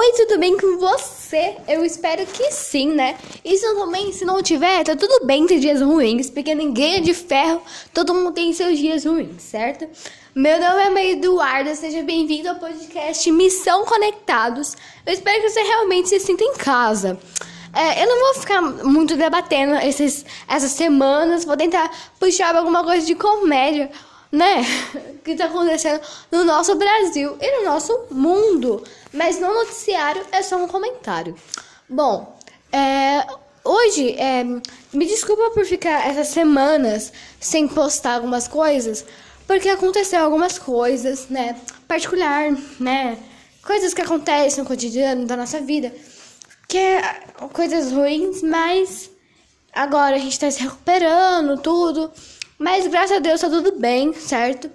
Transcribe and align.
Oi, 0.00 0.12
tudo 0.12 0.38
bem 0.38 0.56
com 0.56 0.78
você? 0.78 1.56
Eu 1.66 1.84
espero 1.84 2.24
que 2.24 2.52
sim, 2.52 2.92
né? 2.92 3.18
E 3.44 3.58
se 3.58 3.74
também, 3.74 4.12
se 4.12 4.24
não 4.24 4.40
tiver, 4.40 4.84
tá 4.84 4.94
tudo 4.94 5.26
bem 5.26 5.44
ter 5.44 5.58
dias 5.58 5.80
ruins, 5.82 6.30
porque 6.30 6.54
ninguém 6.54 6.98
é 6.98 7.00
de 7.00 7.12
ferro, 7.12 7.60
todo 7.92 8.14
mundo 8.14 8.30
tem 8.30 8.52
seus 8.52 8.78
dias 8.78 9.04
ruins, 9.04 9.42
certo? 9.42 9.88
Meu 10.36 10.60
nome 10.60 10.82
é 10.82 10.88
Maria 10.88 11.12
Eduarda, 11.14 11.74
seja 11.74 12.00
bem-vindo 12.04 12.48
ao 12.48 12.54
podcast 12.54 13.28
Missão 13.32 13.84
Conectados. 13.86 14.76
Eu 15.04 15.12
espero 15.12 15.42
que 15.42 15.50
você 15.50 15.62
realmente 15.62 16.10
se 16.10 16.20
sinta 16.20 16.44
em 16.44 16.54
casa. 16.54 17.18
É, 17.74 18.00
eu 18.00 18.08
não 18.08 18.20
vou 18.20 18.34
ficar 18.40 18.62
muito 18.62 19.16
debatendo 19.16 19.74
esses, 19.78 20.24
essas 20.46 20.70
semanas, 20.70 21.44
vou 21.44 21.56
tentar 21.56 21.90
puxar 22.20 22.54
alguma 22.54 22.84
coisa 22.84 23.04
de 23.04 23.16
comédia, 23.16 23.90
né? 24.30 24.62
Que 25.24 25.34
tá 25.34 25.44
acontecendo 25.44 26.00
no 26.32 26.42
nosso 26.42 26.74
Brasil 26.76 27.36
e 27.38 27.58
no 27.58 27.64
nosso 27.66 28.06
mundo. 28.10 28.82
Mas 29.12 29.38
no 29.38 29.52
noticiário 29.52 30.24
é 30.32 30.42
só 30.42 30.56
um 30.56 30.66
comentário. 30.66 31.36
Bom, 31.86 32.38
é, 32.72 33.26
hoje, 33.64 34.14
é, 34.18 34.42
me 34.92 35.06
desculpa 35.06 35.50
por 35.50 35.64
ficar 35.64 36.08
essas 36.08 36.28
semanas 36.28 37.12
sem 37.38 37.68
postar 37.68 38.14
algumas 38.14 38.48
coisas, 38.48 39.04
porque 39.46 39.68
aconteceu 39.68 40.20
algumas 40.20 40.58
coisas, 40.58 41.28
né? 41.28 41.56
Particular, 41.86 42.52
né? 42.80 43.18
Coisas 43.62 43.92
que 43.92 44.00
acontecem 44.00 44.62
no 44.62 44.68
cotidiano 44.68 45.26
da 45.26 45.36
nossa 45.36 45.60
vida, 45.60 45.94
que 46.66 46.78
é 46.78 47.20
coisas 47.52 47.92
ruins, 47.92 48.42
mas 48.42 49.10
agora 49.72 50.16
a 50.16 50.18
gente 50.18 50.38
tá 50.38 50.50
se 50.50 50.62
recuperando, 50.62 51.60
tudo. 51.60 52.10
Mas 52.58 52.86
graças 52.86 53.16
a 53.16 53.20
Deus 53.20 53.40
tá 53.40 53.48
tudo 53.48 53.78
bem, 53.78 54.12
certo? 54.12 54.70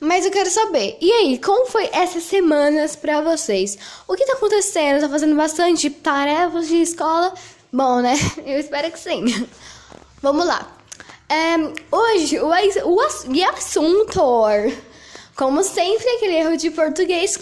Mas 0.00 0.24
eu 0.24 0.32
quero 0.32 0.50
saber, 0.50 0.96
e 0.98 1.12
aí, 1.12 1.38
como 1.38 1.66
foi 1.66 1.88
essas 1.92 2.22
semanas 2.24 2.96
para 2.96 3.20
vocês? 3.20 3.78
O 4.08 4.14
que 4.14 4.24
tá 4.24 4.32
acontecendo? 4.32 5.02
Tá 5.02 5.08
fazendo 5.10 5.36
bastante 5.36 5.90
tarefas 5.90 6.68
de 6.68 6.76
escola? 6.80 7.34
Bom, 7.70 8.00
né? 8.00 8.14
Eu 8.46 8.58
espero 8.58 8.90
que 8.90 8.98
sim. 8.98 9.24
Vamos 10.22 10.46
lá. 10.46 10.74
É, 11.28 11.56
hoje, 11.94 12.38
o, 12.40 12.48
o, 12.48 12.96
o 12.96 13.00
assunto, 13.50 14.20
como 15.36 15.62
sempre, 15.62 16.08
aquele 16.16 16.34
erro 16.34 16.56
de 16.56 16.70
português 16.70 17.38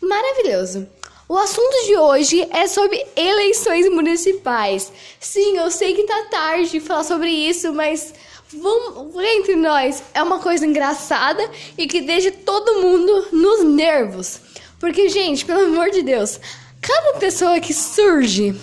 maravilhoso. 0.00 0.88
O 1.26 1.38
assunto 1.38 1.86
de 1.86 1.96
hoje 1.96 2.46
é 2.50 2.66
sobre 2.66 3.02
eleições 3.16 3.88
municipais. 3.88 4.92
Sim, 5.18 5.56
eu 5.56 5.70
sei 5.70 5.94
que 5.94 6.02
tá 6.02 6.26
tarde 6.30 6.80
falar 6.80 7.02
sobre 7.02 7.30
isso, 7.30 7.72
mas 7.72 8.12
vamos 8.52 9.14
entre 9.36 9.56
nós. 9.56 10.02
É 10.12 10.22
uma 10.22 10.38
coisa 10.38 10.66
engraçada 10.66 11.50
e 11.78 11.86
que 11.86 12.02
deixa 12.02 12.30
todo 12.30 12.82
mundo 12.82 13.28
nos 13.32 13.64
nervos. 13.64 14.38
Porque, 14.78 15.08
gente, 15.08 15.46
pelo 15.46 15.64
amor 15.64 15.88
de 15.88 16.02
Deus, 16.02 16.38
cada 16.82 17.18
pessoa 17.18 17.58
que 17.58 17.72
surge 17.72 18.54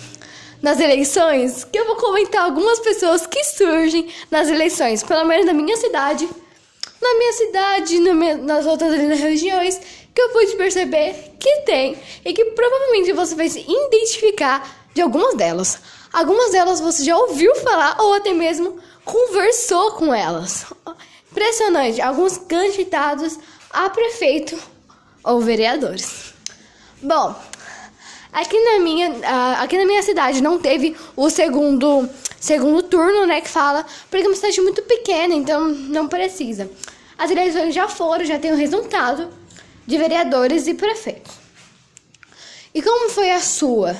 nas 0.62 0.78
eleições, 0.78 1.64
que 1.64 1.76
eu 1.76 1.84
vou 1.84 1.96
comentar 1.96 2.44
algumas 2.44 2.78
pessoas 2.78 3.26
que 3.26 3.42
surgem 3.42 4.06
nas 4.30 4.48
eleições, 4.48 5.02
pelo 5.02 5.24
menos 5.24 5.46
na 5.46 5.52
minha 5.52 5.76
cidade, 5.76 6.28
na 7.02 7.18
minha 7.18 7.32
cidade, 7.32 8.00
nas 8.42 8.64
outras 8.64 8.92
regiões, 9.20 9.80
que 10.14 10.22
eu 10.22 10.28
pude 10.30 10.54
perceber 10.56 11.32
que 11.38 11.62
tem 11.62 11.98
e 12.24 12.32
que 12.32 12.44
provavelmente 12.46 13.12
você 13.12 13.34
vai 13.34 13.48
se 13.48 13.60
identificar 13.60 14.86
de 14.94 15.02
algumas 15.02 15.34
delas. 15.34 15.80
Algumas 16.12 16.52
delas 16.52 16.80
você 16.80 17.04
já 17.04 17.16
ouviu 17.16 17.54
falar 17.56 17.96
ou 17.98 18.14
até 18.14 18.32
mesmo 18.32 18.78
conversou 19.04 19.92
com 19.92 20.14
elas. 20.14 20.66
Impressionante, 21.30 22.00
alguns 22.00 22.36
candidatos 22.38 23.38
a 23.70 23.88
prefeito 23.88 24.58
ou 25.24 25.40
vereadores. 25.40 26.34
Bom, 27.02 27.34
aqui 28.32 28.58
na 28.60 28.80
minha, 28.80 29.10
aqui 29.60 29.78
na 29.78 29.86
minha 29.86 30.02
cidade 30.02 30.42
não 30.42 30.58
teve 30.58 30.94
o 31.16 31.30
segundo 31.30 32.08
segundo 32.42 32.82
turno, 32.82 33.24
né, 33.24 33.40
que 33.40 33.48
fala, 33.48 33.86
porque 34.10 34.26
é 34.26 34.28
uma 34.28 34.34
cidade 34.34 34.60
muito 34.60 34.82
pequena, 34.82 35.32
então 35.32 35.68
não 35.68 36.08
precisa. 36.08 36.68
As 37.16 37.30
eleições 37.30 37.72
já 37.72 37.86
foram, 37.88 38.24
já 38.24 38.36
tem 38.36 38.52
o 38.52 38.56
resultado 38.56 39.28
de 39.86 39.96
vereadores 39.96 40.66
e 40.66 40.74
prefeitos. 40.74 41.32
E 42.74 42.82
como 42.82 43.10
foi 43.10 43.30
a 43.30 43.40
sua? 43.40 43.96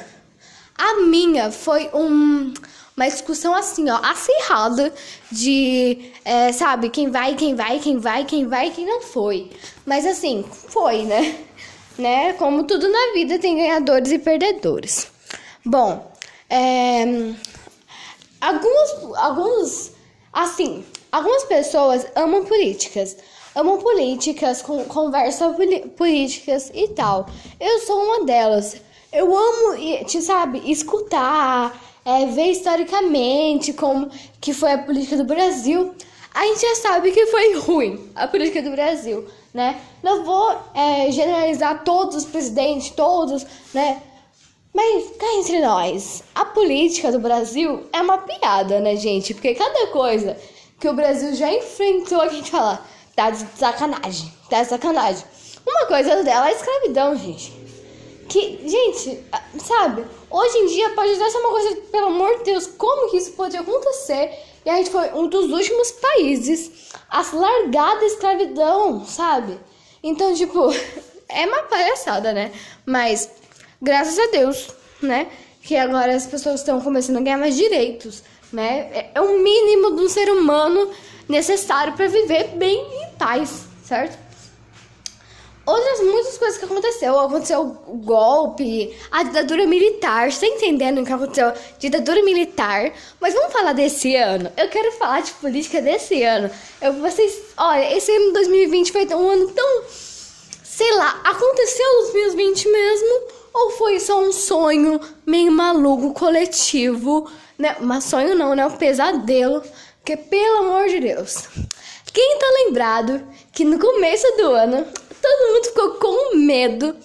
A 0.77 0.97
minha 1.03 1.53
foi 1.53 1.89
um 1.95 2.53
uma 2.97 3.09
discussão 3.09 3.55
assim, 3.55 3.89
ó, 3.89 3.97
acirrada 4.03 4.93
de, 5.31 6.13
é, 6.25 6.53
sabe, 6.53 6.91
quem 6.91 7.11
vai, 7.11 7.35
quem 7.35 7.55
vai, 7.55 7.79
quem 7.79 7.99
vai, 7.99 8.25
quem 8.25 8.47
vai, 8.47 8.71
quem 8.71 8.85
não 8.85 9.01
foi. 9.01 9.51
Mas 9.87 10.05
assim, 10.05 10.45
foi, 10.69 11.05
né? 11.05 11.39
né? 11.97 12.33
Como 12.35 12.65
tudo 12.65 12.89
na 12.89 13.13
vida 13.15 13.39
tem 13.39 13.57
ganhadores 13.57 14.13
e 14.13 14.19
perdedores. 14.19 15.07
Bom, 15.65 16.13
é, 16.51 17.33
alguns, 18.43 19.17
alguns, 19.17 19.93
assim, 20.33 20.85
algumas 21.13 21.45
pessoas 21.45 22.05
amam 22.17 22.45
políticas. 22.45 23.17
Amam 23.55 23.79
políticas, 23.79 24.63
com, 24.63 24.83
conversam 24.85 25.55
políticas 25.97 26.71
e 26.75 26.89
tal. 26.89 27.27
Eu 27.61 27.79
sou 27.81 28.03
uma 28.03 28.25
delas. 28.25 28.77
Eu 29.13 29.27
amo, 29.37 29.77
sabe, 30.23 30.71
escutar, 30.71 31.79
é, 32.05 32.27
ver 32.27 32.47
historicamente 32.47 33.73
como 33.75 34.11
que 34.41 34.55
foi 34.55 34.73
a 34.73 34.79
política 34.79 35.19
do 35.19 35.25
Brasil, 35.25 35.95
a 36.35 36.47
gente 36.47 36.63
já 36.63 36.77
sabe 36.77 37.13
que 37.13 37.27
foi 37.27 37.59
ruim 37.59 38.11
a 38.15 38.27
política 38.27 38.63
do 38.63 38.71
Brasil, 38.71 39.27
né? 39.53 39.79
Não 40.03 40.25
vou 40.25 40.57
é, 40.75 41.13
generalizar 41.13 41.85
todos 41.85 42.17
os 42.17 42.25
presidentes, 42.25 42.89
todos, 42.91 43.47
né? 43.75 44.03
Mas 44.75 45.17
cá 45.19 45.27
entre 45.35 45.61
nós, 45.61 46.23
a 46.35 46.47
política 46.47 47.13
do 47.13 47.19
Brasil 47.19 47.87
é 47.93 48.01
uma 48.01 48.19
piada, 48.19 48.81
né, 48.81 48.97
gente? 48.97 49.35
Porque 49.35 49.55
cada 49.55 49.89
coisa 49.89 50.37
que 50.81 50.89
o 50.89 50.95
Brasil 50.95 51.35
já 51.35 51.53
enfrentou, 51.53 52.21
a 52.23 52.29
gente 52.29 52.51
fala, 52.51 52.83
tá 53.15 53.31
de 53.31 53.47
sacanagem, 53.59 54.33
tá 54.49 54.63
de 54.63 54.69
sacanagem. 54.71 55.25
Uma 55.67 55.87
coisa 55.87 56.23
dela 56.23 56.49
é 56.49 56.53
a 56.53 56.57
escravidão, 56.57 57.17
gente. 57.17 57.53
Que, 58.31 58.67
gente, 58.67 59.23
sabe? 59.63 60.07
Hoje 60.31 60.57
em 60.57 60.67
dia 60.69 60.89
pode 60.91 61.13
até 61.13 61.29
ser 61.29 61.39
uma 61.39 61.51
coisa, 61.51 61.77
pelo 61.93 62.07
amor 62.07 62.39
de 62.39 62.45
Deus, 62.45 62.67
como 62.67 63.11
que 63.11 63.19
isso 63.19 63.33
pode 63.33 63.55
acontecer? 63.55 64.33
E 64.65 64.71
a 64.71 64.77
gente 64.77 64.91
foi 64.91 65.13
um 65.13 65.29
dos 65.29 65.51
últimos 65.51 65.93
países 65.93 66.91
a 67.11 67.23
largar 67.37 67.99
da 68.01 68.07
escravidão, 68.07 69.05
sabe? 69.05 69.61
Então, 70.03 70.35
tipo, 70.35 70.71
é 71.29 71.47
uma 71.47 71.65
palhaçada, 71.65 72.33
né? 72.33 72.51
Mas, 72.87 73.29
graças 73.83 74.19
a 74.19 74.27
Deus, 74.29 74.69
né? 75.03 75.27
Que 75.63 75.77
agora 75.77 76.15
as 76.15 76.27
pessoas 76.27 76.61
estão 76.61 76.81
começando 76.81 77.19
a 77.19 77.21
ganhar 77.21 77.39
mais 77.39 77.57
direitos, 77.57 78.23
né? 78.53 78.89
É, 78.93 79.11
é 79.17 79.21
o 79.21 79.39
mínimo 79.39 79.97
de 79.97 80.03
um 80.03 80.09
ser 80.09 80.31
humano 80.31 80.91
necessário 81.29 81.93
para 81.95 82.07
viver 82.07 82.49
bem 82.57 82.79
em 82.79 83.17
paz, 83.17 83.65
certo? 83.85 84.23
outras 85.67 86.01
muitas 86.01 86.39
coisas 86.39 86.59
que 86.59 86.65
aconteceu. 86.65 87.19
Aconteceu 87.19 87.61
o 87.87 87.97
golpe, 87.97 88.97
a 89.11 89.23
ditadura 89.23 89.67
militar. 89.67 90.31
Você 90.31 90.47
tá 90.47 90.55
entendendo 90.55 91.01
o 91.01 91.05
que 91.05 91.13
aconteceu? 91.13 91.53
Ditadura 91.79 92.23
militar. 92.23 92.93
Mas 93.21 93.35
vamos 93.35 93.53
falar 93.53 93.73
desse 93.73 94.15
ano. 94.17 94.51
Eu 94.57 94.69
quero 94.69 94.93
falar 94.93 95.23
de 95.23 95.33
política 95.33 95.81
desse 95.81 96.23
ano. 96.23 96.51
Eu, 96.81 96.95
vocês, 96.95 97.41
olha, 97.57 97.97
esse 97.97 98.11
ano 98.15 98.33
2020 98.33 98.93
foi 98.93 99.07
um 99.07 99.31
ano 99.31 99.49
tão. 99.51 99.85
Sei 100.63 100.91
lá, 100.95 101.21
aconteceu 101.25 102.03
nos 102.03 102.13
2020 102.13 102.69
mesmo? 102.69 103.42
Ou 103.53 103.71
foi 103.71 104.01
só 104.01 104.21
um 104.21 104.33
sonho 104.33 105.01
meio 105.27 105.53
maluco, 105.53 106.15
coletivo? 106.15 107.31
Né? 107.59 107.77
Mas 107.81 108.05
sonho 108.05 108.35
não, 108.35 108.55
né? 108.55 108.67
Um 108.67 108.77
pesadelo. 108.77 109.63
Porque, 109.99 110.17
pelo 110.17 110.59
amor 110.59 110.89
de 110.89 111.01
Deus. 111.01 111.49
Quem 112.13 112.39
tá 112.39 112.47
lembrado 112.65 113.27
que 113.53 113.65
no 113.65 113.79
começo 113.79 114.27
do 114.37 114.51
ano 114.51 114.87
Todo 115.23 115.55
mundo 115.55 115.65
ficou 115.67 115.91
com 115.95 116.37
medo 116.37 116.97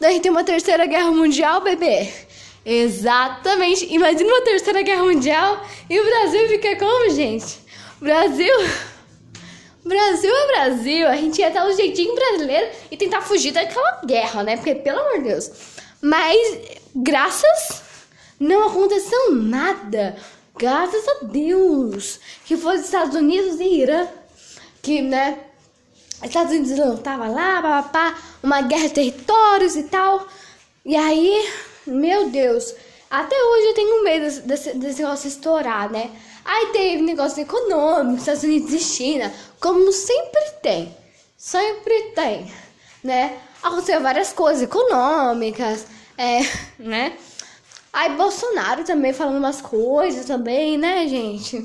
da 0.00 0.10
gente 0.10 0.22
ter 0.22 0.30
uma 0.30 0.42
terceira 0.42 0.86
guerra 0.86 1.10
mundial, 1.10 1.60
bebê. 1.60 2.10
Exatamente. 2.64 3.92
Imagina 3.92 4.30
uma 4.30 4.40
terceira 4.40 4.80
guerra 4.80 5.04
mundial 5.04 5.62
e 5.88 6.00
o 6.00 6.04
Brasil 6.04 6.48
fica 6.48 6.74
como, 6.76 7.10
gente? 7.10 7.58
Brasil. 8.00 8.54
Brasil 9.84 10.34
é 10.34 10.46
Brasil. 10.46 11.06
A 11.06 11.16
gente 11.16 11.38
ia 11.38 11.50
dar 11.50 11.66
um 11.66 11.76
jeitinho 11.76 12.14
brasileiro 12.14 12.70
e 12.90 12.96
tentar 12.96 13.20
fugir 13.20 13.52
daquela 13.52 14.00
guerra, 14.06 14.42
né? 14.42 14.56
Porque, 14.56 14.74
pelo 14.74 14.98
amor 14.98 15.18
de 15.18 15.28
Deus. 15.28 15.50
Mas, 16.06 16.58
graças. 16.94 17.82
Não 18.38 18.68
aconteceu 18.68 19.34
nada. 19.34 20.16
Graças 20.56 21.04
a 21.08 21.24
Deus. 21.24 22.20
Que 22.44 22.56
foi 22.56 22.76
os 22.76 22.84
Estados 22.84 23.16
Unidos 23.16 23.58
e 23.58 23.80
Irã. 23.80 24.06
Que, 24.80 25.02
né? 25.02 25.40
Estados 26.22 26.52
Unidos 26.52 26.78
não 26.78 26.96
tava 26.96 27.28
lá, 27.28 27.60
papapá, 27.60 28.18
uma 28.42 28.62
guerra 28.62 28.86
de 28.86 28.94
territórios 28.94 29.74
e 29.74 29.82
tal. 29.84 30.26
E 30.84 30.96
aí, 30.96 31.46
meu 31.86 32.30
Deus, 32.30 32.72
até 33.10 33.36
hoje 33.36 33.66
eu 33.66 33.74
tenho 33.74 34.04
medo 34.04 34.40
desse, 34.42 34.72
desse 34.74 35.02
negócio 35.02 35.28
estourar, 35.28 35.90
né? 35.90 36.10
Aí 36.44 36.66
teve 36.66 37.02
negócio 37.02 37.42
econômico, 37.42 38.18
Estados 38.18 38.44
Unidos 38.44 38.72
e 38.72 38.78
China, 38.78 39.32
como 39.60 39.92
sempre 39.92 40.42
tem. 40.62 40.96
Sempre 41.36 42.12
tem, 42.14 42.50
né? 43.04 43.38
Aconteceu 43.62 44.00
várias 44.00 44.32
coisas 44.32 44.62
econômicas, 44.62 45.86
é, 46.18 46.40
né? 46.78 47.16
Aí 47.92 48.10
Bolsonaro 48.10 48.84
também 48.84 49.12
falando 49.12 49.38
umas 49.38 49.60
coisas 49.60 50.26
também, 50.26 50.76
né, 50.76 51.06
gente? 51.08 51.64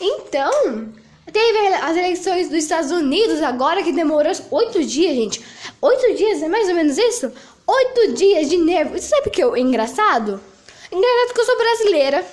Então, 0.00 0.92
teve 1.32 1.74
as 1.74 1.96
eleições 1.96 2.48
dos 2.48 2.58
Estados 2.58 2.90
Unidos 2.90 3.42
agora 3.42 3.82
que 3.82 3.92
demorou 3.92 4.32
oito 4.50 4.84
dias, 4.84 5.14
gente. 5.14 5.42
Oito 5.80 6.14
dias, 6.14 6.42
é 6.42 6.48
mais 6.48 6.68
ou 6.68 6.74
menos 6.74 6.98
isso? 6.98 7.32
Oito 7.66 8.12
dias 8.12 8.48
de 8.48 8.58
nervo. 8.58 8.98
Você 8.98 9.08
sabe 9.08 9.28
o 9.28 9.30
que 9.30 9.42
é 9.42 9.58
engraçado? 9.58 10.40
Engraçado 10.92 11.34
que 11.34 11.40
eu 11.40 11.44
sou 11.44 11.56
brasileira. 11.56 12.26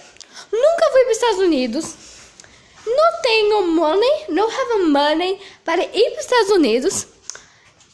Nunca 0.51 0.91
fui 0.91 1.01
para 1.01 1.11
os 1.11 1.17
Estados 1.17 1.39
Unidos. 1.39 1.95
Não 2.85 3.21
tenho 3.21 3.67
money, 3.67 4.25
não 4.29 4.45
have 4.45 4.83
money 4.83 5.39
para 5.63 5.83
ir 5.83 6.11
para 6.11 6.19
os 6.19 6.25
Estados 6.25 6.49
Unidos. 6.51 7.07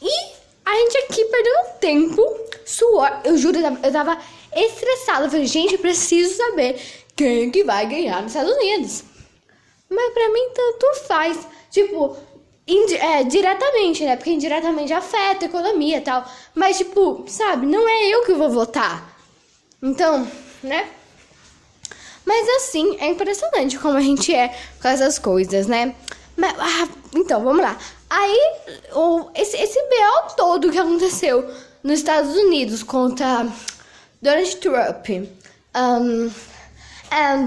E 0.02 0.39
a 0.70 0.76
gente 0.76 0.98
aqui 0.98 1.24
perdendo 1.24 1.78
tempo, 1.80 2.40
suor. 2.64 3.20
Eu 3.24 3.36
juro, 3.36 3.58
eu 3.58 3.92
tava 3.92 4.18
estressada. 4.54 5.26
Eu 5.26 5.30
falei, 5.30 5.46
gente, 5.46 5.78
preciso 5.78 6.36
saber 6.36 6.80
quem 7.16 7.50
que 7.50 7.64
vai 7.64 7.86
ganhar 7.86 8.22
nos 8.22 8.32
Estados 8.32 8.54
Unidos. 8.56 9.04
Mas 9.88 10.12
pra 10.12 10.28
mim 10.28 10.50
tanto 10.54 11.06
faz. 11.06 11.38
Tipo, 11.70 12.16
é, 12.98 13.24
diretamente, 13.24 14.04
né? 14.04 14.16
Porque 14.16 14.30
indiretamente 14.30 14.92
afeta 14.92 15.44
a 15.44 15.48
economia 15.48 15.98
e 15.98 16.00
tal. 16.00 16.24
Mas, 16.54 16.78
tipo, 16.78 17.24
sabe, 17.26 17.66
não 17.66 17.88
é 17.88 18.08
eu 18.08 18.24
que 18.24 18.32
vou 18.32 18.50
votar. 18.50 19.16
Então, 19.82 20.26
né? 20.62 20.88
Mas 22.24 22.48
assim, 22.56 22.96
é 23.00 23.08
impressionante 23.08 23.78
como 23.78 23.96
a 23.96 24.00
gente 24.00 24.32
é 24.32 24.54
com 24.80 24.88
essas 24.88 25.18
coisas, 25.18 25.66
né? 25.66 25.94
Mas, 26.36 26.54
ah, 26.58 26.88
então, 27.14 27.42
vamos 27.42 27.62
lá. 27.62 27.76
Aí, 28.10 28.56
o, 28.92 29.30
esse, 29.36 29.56
esse 29.56 29.78
BO 29.80 30.34
todo 30.36 30.70
que 30.72 30.78
aconteceu 30.78 31.48
nos 31.82 32.00
Estados 32.00 32.34
Unidos 32.34 32.82
contra 32.82 33.46
Donald 34.20 34.56
Trump 34.56 35.08
um, 35.76 36.30
and 37.12 37.46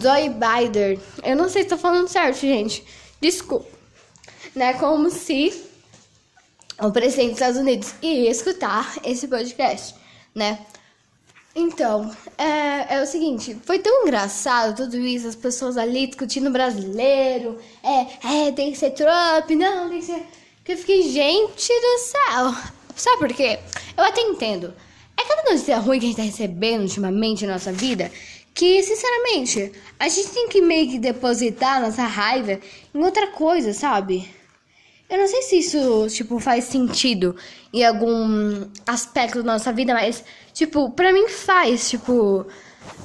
Joe 0.00 0.30
Biden. 0.30 1.00
Eu 1.24 1.36
não 1.36 1.48
sei 1.48 1.64
se 1.64 1.68
tô 1.68 1.76
falando 1.76 2.06
certo, 2.06 2.38
gente. 2.38 2.84
Desculpa. 3.20 3.66
Né? 4.54 4.74
Como 4.74 5.10
se 5.10 5.64
o 6.80 6.92
presidente 6.92 7.30
dos 7.30 7.38
Estados 7.38 7.60
Unidos 7.60 7.94
ia 8.00 8.30
escutar 8.30 8.96
esse 9.04 9.26
podcast, 9.26 9.96
né? 10.32 10.64
Então, 11.54 12.14
é, 12.36 12.96
é, 12.96 13.02
o 13.02 13.06
seguinte, 13.06 13.56
foi 13.64 13.78
tão 13.78 14.02
engraçado 14.02 14.76
tudo 14.76 14.96
isso, 14.98 15.26
as 15.26 15.34
pessoas 15.34 15.76
ali 15.76 16.06
discutindo 16.06 16.50
brasileiro, 16.50 17.58
é, 17.82 18.46
é, 18.46 18.52
tem 18.52 18.70
que 18.70 18.78
ser 18.78 18.90
Trump, 18.90 19.50
não, 19.50 19.88
tem 19.88 19.98
que 19.98 20.04
ser... 20.04 20.22
Que 20.64 20.72
eu 20.72 20.78
fiquei, 20.78 21.02
gente 21.02 21.68
do 21.68 21.98
céu. 21.98 22.72
Sabe 22.94 23.18
por 23.18 23.32
quê? 23.32 23.58
Eu 23.96 24.04
até 24.04 24.20
entendo. 24.20 24.74
É 25.16 25.24
cada 25.24 25.50
notícia 25.50 25.78
ruim 25.78 25.98
que 25.98 26.04
a 26.04 26.08
gente 26.08 26.18
tá 26.18 26.22
recebendo 26.22 26.82
ultimamente 26.82 27.46
na 27.46 27.54
nossa 27.54 27.72
vida 27.72 28.10
que, 28.58 28.82
sinceramente, 28.82 29.70
a 30.00 30.08
gente 30.08 30.30
tem 30.30 30.48
que 30.48 30.60
meio 30.60 30.90
que 30.90 30.98
depositar 30.98 31.80
nossa 31.80 32.02
raiva 32.02 32.58
em 32.92 33.04
outra 33.04 33.28
coisa, 33.28 33.72
sabe? 33.72 34.28
Eu 35.08 35.16
não 35.16 35.26
sei 35.26 35.40
se 35.40 35.58
isso, 35.60 36.06
tipo, 36.10 36.38
faz 36.38 36.64
sentido 36.64 37.34
em 37.72 37.82
algum 37.82 38.66
aspecto 38.86 39.42
da 39.42 39.52
nossa 39.54 39.72
vida, 39.72 39.94
mas, 39.94 40.22
tipo, 40.52 40.90
pra 40.90 41.12
mim 41.12 41.28
faz, 41.28 41.88
tipo. 41.88 42.46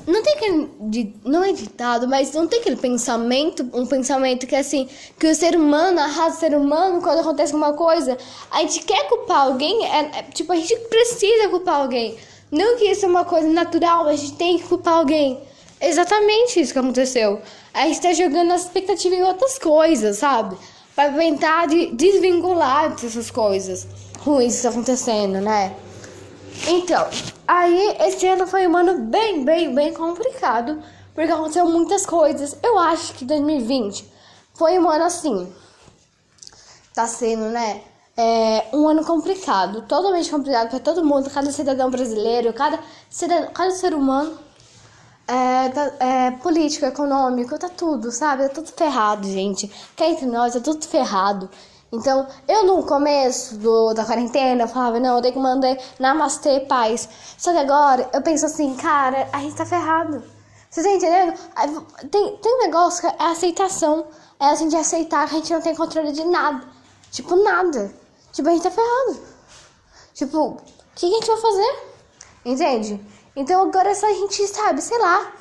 Não 0.06 0.22
tem 0.22 0.34
aquele. 0.34 1.14
Não 1.24 1.46
é 1.46 1.54
ditado, 1.54 2.06
mas 2.06 2.34
não 2.34 2.46
tem 2.46 2.60
aquele 2.60 2.76
pensamento, 2.76 3.70
um 3.74 3.86
pensamento 3.86 4.46
que 4.46 4.54
é 4.54 4.60
assim, 4.60 4.90
que 5.18 5.28
o 5.28 5.34
ser 5.34 5.56
humano, 5.56 6.02
arrasa 6.02 6.36
o 6.36 6.40
ser 6.42 6.56
humano 6.58 7.02
quando 7.02 7.20
acontece 7.20 7.54
alguma 7.54 7.74
coisa. 7.74 8.18
A 8.52 8.60
gente 8.62 8.82
quer 8.82 9.08
culpar 9.08 9.44
alguém, 9.44 9.86
é, 9.86 10.20
é, 10.20 10.24
tipo, 10.24 10.52
a 10.52 10.58
gente 10.58 10.76
precisa 10.90 11.48
culpar 11.48 11.76
alguém. 11.76 12.18
Não 12.52 12.78
que 12.78 12.84
isso 12.86 13.06
é 13.06 13.08
uma 13.08 13.24
coisa 13.24 13.48
natural, 13.48 14.08
a 14.08 14.16
gente 14.16 14.34
tem 14.34 14.58
que 14.58 14.66
culpar 14.66 14.96
alguém. 14.96 15.42
Exatamente 15.80 16.60
isso 16.60 16.74
que 16.74 16.80
aconteceu. 16.80 17.42
A 17.74 17.88
gente 17.88 18.02
tá 18.02 18.14
jogando 18.14 18.52
a 18.52 18.56
expectativa 18.56 19.16
em 19.16 19.24
outras 19.24 19.58
coisas, 19.58 20.18
sabe? 20.18 20.58
Para 20.96 21.12
tentar 21.12 21.68
de 21.68 21.88
desvincular 21.88 22.96
dessas 22.96 23.32
coisas 23.32 23.88
ruins 24.20 24.54
que 24.54 24.58
estão 24.58 24.72
acontecendo, 24.72 25.42
né? 25.42 25.76
Então, 26.68 27.08
aí 27.48 27.98
esse 28.02 28.26
ano 28.28 28.48
foi 28.48 28.68
um 28.68 28.78
ano 28.78 29.00
bem, 29.00 29.44
bem, 29.44 29.74
bem 29.74 29.94
complicado, 29.94 30.82
porque 31.14 31.32
aconteceu 31.32 31.68
muitas 31.68 32.06
coisas. 32.06 32.56
Eu 32.64 32.78
acho 32.78 33.14
que 33.14 33.26
2020 33.26 34.10
foi 34.54 34.80
um 34.80 34.90
ano 34.90 35.06
assim. 35.06 35.52
Tá 36.94 37.08
sendo, 37.08 37.50
né? 37.50 37.82
É, 38.16 38.68
um 38.72 38.88
ano 38.88 39.04
complicado, 39.04 39.82
totalmente 39.82 40.30
complicado 40.30 40.70
para 40.70 40.80
todo 40.80 41.04
mundo, 41.04 41.32
cada 41.32 41.52
cidadão 41.52 41.90
brasileiro, 41.90 42.54
cada, 42.54 42.80
cidadão, 43.10 43.52
cada 43.52 43.72
ser 43.72 43.96
humano 43.96 44.38
é, 45.28 45.70
tá, 45.70 45.92
é, 46.00 46.32
político, 46.32 46.86
econômico, 46.86 47.58
tá 47.58 47.70
tudo, 47.70 48.12
sabe? 48.12 48.44
Tá 48.44 48.56
tudo 48.56 48.68
ferrado, 48.72 49.28
gente. 49.28 49.72
Cá 49.96 50.08
entre 50.08 50.26
nós, 50.26 50.54
tá 50.54 50.60
tudo 50.60 50.86
ferrado. 50.86 51.50
Então, 51.92 52.28
eu 52.48 52.66
no 52.66 52.84
começo 52.84 53.56
do, 53.58 53.94
da 53.94 54.04
quarentena, 54.04 54.64
eu 54.64 54.68
falava, 54.68 55.00
não, 55.00 55.18
eu 55.18 55.22
tenho 55.22 55.36
que 55.36 55.40
mandar 55.40 55.78
namastê, 56.00 56.62
paz. 56.62 57.08
Só 57.38 57.52
que 57.52 57.60
agora, 57.60 58.10
eu 58.12 58.22
penso 58.22 58.46
assim, 58.48 58.76
cara, 58.76 59.30
a 59.32 59.40
gente 59.40 59.56
tá 59.56 59.66
ferrado. 59.66 60.24
Você 60.70 60.82
tá 60.82 60.90
entendendo? 60.90 61.38
Tem, 62.10 62.38
tem 62.38 62.56
um 62.56 62.64
negócio 62.64 63.02
que 63.02 63.16
é 63.16 63.28
aceitação. 63.28 64.08
É 64.40 64.46
a 64.46 64.56
gente 64.56 64.76
aceitar 64.76 65.30
que 65.30 65.36
a 65.36 65.38
gente 65.38 65.54
não 65.54 65.62
tem 65.62 65.76
controle 65.76 66.12
de 66.12 66.26
nada. 66.26 66.64
Tipo, 67.12 67.36
nada. 67.36 67.94
Tipo, 68.32 68.50
a 68.50 68.52
gente 68.54 68.64
tá 68.64 68.72
ferrado. 68.72 69.20
Tipo, 70.16 70.40
o 70.40 70.58
que 70.96 71.06
a 71.06 71.10
gente 71.10 71.28
vai 71.28 71.38
fazer? 71.38 71.80
Entende? 72.44 73.13
Então 73.36 73.64
agora 73.64 73.90
é 73.90 73.96
só 73.96 74.06
a 74.08 74.14
gente, 74.14 74.48
sabe, 74.48 74.82
sei 74.82 74.98
lá, 75.00 75.32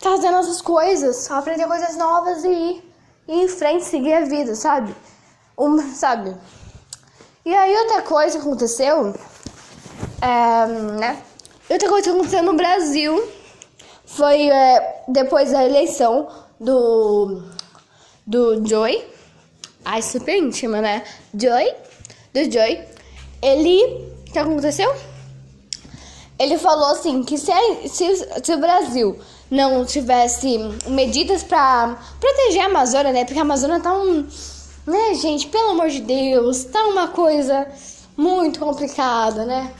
fazendo 0.00 0.36
essas 0.38 0.60
coisas, 0.60 1.30
aprender 1.30 1.66
coisas 1.66 1.96
novas 1.96 2.44
e 2.44 2.48
ir, 2.48 2.92
ir 3.28 3.44
em 3.44 3.48
frente, 3.48 3.84
seguir 3.84 4.12
a 4.12 4.24
vida, 4.24 4.54
sabe? 4.54 4.94
Um, 5.56 5.78
sabe? 5.94 6.36
E 7.44 7.54
aí 7.54 7.74
outra 7.76 8.02
coisa 8.02 8.38
que 8.38 8.44
aconteceu, 8.46 9.14
é, 10.20 10.66
né? 10.66 11.22
Outra 11.68 11.88
coisa 11.88 12.04
que 12.04 12.10
aconteceu 12.10 12.42
no 12.42 12.54
Brasil 12.54 13.26
foi 14.04 14.50
é, 14.50 15.04
depois 15.08 15.50
da 15.50 15.64
eleição 15.64 16.28
do 16.60 17.42
do 18.24 18.64
Joy, 18.66 19.04
ai 19.84 20.00
super 20.00 20.36
íntima, 20.36 20.80
né? 20.80 21.02
Joy, 21.34 21.74
do 22.32 22.52
Joy, 22.52 22.80
ele, 23.42 23.82
o 24.28 24.32
que 24.32 24.38
aconteceu? 24.38 24.94
Ele 26.42 26.58
falou 26.58 26.86
assim 26.86 27.22
que 27.22 27.38
se, 27.38 27.52
se, 27.86 28.28
se 28.42 28.52
o 28.52 28.58
Brasil 28.58 29.16
não 29.48 29.84
tivesse 29.84 30.58
medidas 30.88 31.44
para 31.44 31.96
proteger 32.18 32.62
a 32.62 32.66
Amazônia, 32.66 33.12
né? 33.12 33.24
Porque 33.24 33.38
a 33.38 33.42
Amazônia 33.42 33.78
tá 33.78 33.92
um. 33.92 34.26
Né, 34.84 35.14
gente? 35.14 35.46
Pelo 35.46 35.70
amor 35.70 35.88
de 35.88 36.00
Deus, 36.00 36.64
tá 36.64 36.84
uma 36.86 37.06
coisa 37.06 37.68
muito 38.16 38.58
complicada, 38.58 39.44
né? 39.44 39.72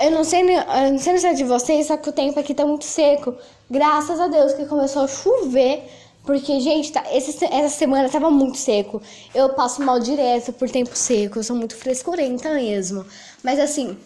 Eu 0.00 0.10
não 0.10 0.24
sei, 0.24 0.42
eu 0.42 0.90
não 0.90 0.98
sei 0.98 1.16
se 1.16 1.26
é 1.28 1.34
de 1.34 1.44
vocês, 1.44 1.86
só 1.86 1.96
que 1.96 2.08
o 2.08 2.12
tempo 2.12 2.40
aqui 2.40 2.54
tá 2.54 2.66
muito 2.66 2.84
seco. 2.84 3.36
Graças 3.70 4.18
a 4.18 4.26
Deus 4.26 4.54
que 4.54 4.64
começou 4.64 5.02
a 5.02 5.08
chover. 5.08 5.88
Porque, 6.24 6.58
gente, 6.60 6.90
tá, 6.90 7.04
esse, 7.12 7.44
essa 7.44 7.76
semana 7.76 8.08
tava 8.08 8.30
muito 8.30 8.58
seco. 8.58 9.00
Eu 9.32 9.50
passo 9.50 9.80
mal 9.80 10.00
direto 10.00 10.52
por 10.52 10.68
tempo 10.68 10.96
seco. 10.96 11.38
Eu 11.38 11.44
sou 11.44 11.54
muito 11.54 11.76
frescurenta 11.76 12.52
mesmo. 12.52 13.06
Mas 13.44 13.60
assim, 13.60 13.96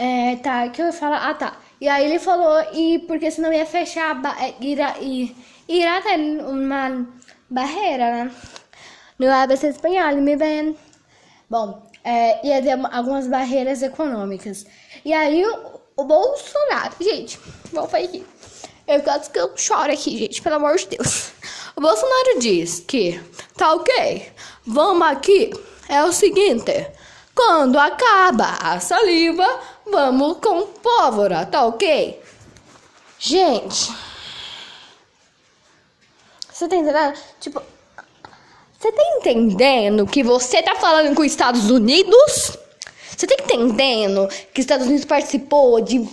é, 0.00 0.36
tá, 0.36 0.66
que 0.70 0.80
eu 0.80 0.86
ia 0.86 0.92
falar? 0.94 1.28
Ah, 1.28 1.34
tá. 1.34 1.58
E 1.78 1.86
aí 1.86 2.06
ele 2.06 2.18
falou, 2.18 2.58
e 2.72 3.00
porque 3.00 3.30
senão 3.30 3.52
ia 3.52 3.66
fechar, 3.66 4.18
irá, 4.58 4.94
irá 5.68 6.00
ter 6.00 6.16
uma 6.42 7.06
barreira, 7.50 8.24
né? 8.24 8.30
No 9.18 9.30
ABC 9.30 9.68
espanhol, 9.68 10.16
me 10.16 10.36
vem. 10.36 10.74
Bom, 11.50 11.82
é, 12.02 12.46
ia 12.46 12.62
ter 12.62 12.78
algumas 12.90 13.26
barreiras 13.26 13.82
econômicas. 13.82 14.64
E 15.04 15.12
aí 15.12 15.44
o, 15.44 15.80
o 15.98 16.04
Bolsonaro, 16.04 16.94
gente, 16.98 17.38
vamos 17.70 17.92
aqui. 17.92 18.24
Eu 18.88 19.02
gosto 19.02 19.30
que 19.30 19.38
eu 19.38 19.54
choro 19.54 19.92
aqui, 19.92 20.16
gente, 20.16 20.40
pelo 20.40 20.56
amor 20.56 20.76
de 20.76 20.86
Deus. 20.86 21.32
O 21.76 21.80
Bolsonaro 21.82 22.40
diz 22.40 22.80
que, 22.80 23.20
tá 23.54 23.74
ok, 23.74 24.32
vamos 24.66 25.06
aqui, 25.06 25.50
é 25.88 26.02
o 26.02 26.12
seguinte, 26.12 26.90
quando 27.34 27.78
acaba 27.78 28.58
a 28.60 28.80
saliva, 28.80 29.46
vamos 29.86 30.38
com 30.38 30.66
pólvora, 30.66 31.46
tá 31.46 31.64
ok? 31.66 32.20
Gente, 33.18 33.92
você 36.50 36.68
tá 36.68 36.76
entendendo? 36.76 37.18
Tipo, 37.38 37.62
você 38.78 38.92
tá 38.92 39.02
entendendo 39.16 40.06
que 40.06 40.22
você 40.22 40.62
tá 40.62 40.74
falando 40.76 41.14
com 41.14 41.22
os 41.22 41.26
Estados 41.26 41.70
Unidos? 41.70 42.56
Você 43.16 43.26
tá 43.26 43.34
entendendo 43.42 44.26
que 44.54 44.60
os 44.60 44.64
Estados 44.64 44.86
Unidos 44.86 45.04
participou 45.04 45.80
de 45.80 46.08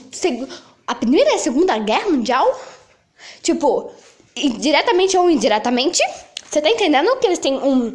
a 0.85 0.93
Primeira 0.95 1.31
e 1.31 1.33
a 1.35 1.39
Segunda 1.39 1.77
Guerra 1.77 2.09
Mundial? 2.09 2.59
Tipo, 3.41 3.91
diretamente 4.59 5.17
ou 5.17 5.29
indiretamente? 5.29 6.01
Você 6.49 6.61
tá 6.61 6.69
entendendo 6.69 7.15
que 7.17 7.27
eles 7.27 7.39
têm 7.39 7.57
um, 7.57 7.93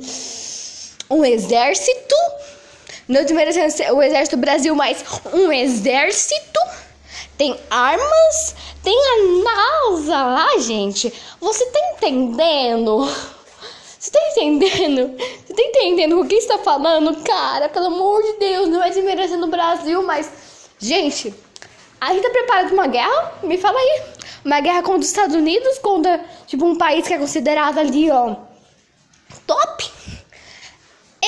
um 1.10 1.24
exército 1.24 2.14
Não 3.08 3.22
desmerecendo 3.22 3.94
o 3.94 4.02
exército 4.02 4.36
do 4.36 4.40
Brasil, 4.40 4.74
mas 4.74 5.04
um 5.32 5.52
exército 5.52 6.60
tem 7.36 7.58
armas, 7.70 8.54
tem 8.82 8.96
a 8.96 9.42
NASA 9.44 10.22
lá, 10.24 10.58
gente. 10.58 11.12
Você 11.40 11.66
tá 11.66 11.78
entendendo? 11.94 13.08
Você 13.98 14.10
tá 14.10 14.20
entendendo? 14.30 15.16
Você 15.16 15.54
tá 15.54 15.62
entendendo 15.62 16.20
o 16.20 16.26
que 16.26 16.34
está 16.34 16.58
falando? 16.58 17.22
Cara, 17.22 17.68
pelo 17.68 17.86
amor 17.86 18.22
de 18.22 18.38
Deus, 18.38 18.68
não 18.68 18.82
é 18.82 18.90
desmerecendo 18.90 19.46
o 19.46 19.50
Brasil, 19.50 20.02
mas. 20.02 20.30
Gente, 20.78 21.32
a 22.00 22.12
gente 22.12 22.22
tá 22.22 22.30
preparado 22.30 22.66
pra 22.66 22.74
uma 22.74 22.86
guerra? 22.88 23.32
Me 23.42 23.56
fala 23.58 23.78
aí. 23.78 24.02
Uma 24.44 24.60
guerra 24.60 24.82
contra 24.82 25.00
os 25.00 25.06
Estados 25.06 25.36
Unidos, 25.36 25.78
contra, 25.78 26.24
tipo, 26.48 26.64
um 26.64 26.76
país 26.76 27.06
que 27.06 27.14
é 27.14 27.18
considerado 27.18 27.78
ali, 27.78 28.10
ó. 28.10 28.34
Top! 29.46 29.90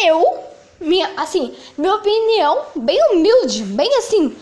Eu, 0.04 0.44
minha, 0.84 1.10
assim, 1.16 1.54
minha 1.76 1.94
opinião, 1.94 2.66
bem 2.76 2.98
humilde, 3.10 3.62
bem 3.64 3.92
assim, 3.96 4.36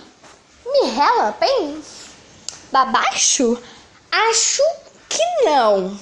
me 0.67 0.89
rela, 0.91 1.37
bem 1.39 1.83
baixo, 2.91 3.59
acho 4.11 4.63
que 5.09 5.23
não. 5.45 5.97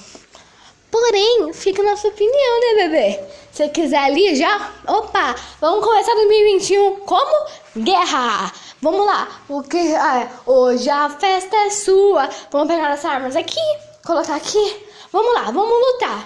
Porém, 0.89 1.53
fica 1.53 1.81
na 1.83 1.95
sua 1.95 2.09
opinião, 2.09 2.59
né, 2.59 2.87
bebê? 2.87 3.23
Se 3.51 3.67
quiser 3.69 3.97
ali 3.97 4.35
já, 4.35 4.71
opa, 4.87 5.35
vamos 5.59 5.85
começar 5.85 6.13
2021 6.13 6.95
como 7.01 7.47
guerra. 7.77 8.51
Vamos 8.81 9.05
lá, 9.05 9.27
o 9.47 9.61
que 9.61 9.93
ah, 9.95 10.27
hoje 10.45 10.89
a 10.89 11.09
festa 11.09 11.55
é 11.55 11.69
sua. 11.69 12.29
Vamos 12.49 12.67
pegar 12.67 12.89
as 12.89 13.05
armas 13.05 13.35
aqui, 13.35 13.59
colocar 14.05 14.35
aqui. 14.35 14.85
Vamos 15.11 15.33
lá, 15.33 15.43
vamos 15.51 15.93
lutar. 15.93 16.25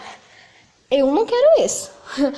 Eu 0.95 1.11
não 1.11 1.25
quero 1.25 1.65
isso. 1.65 1.91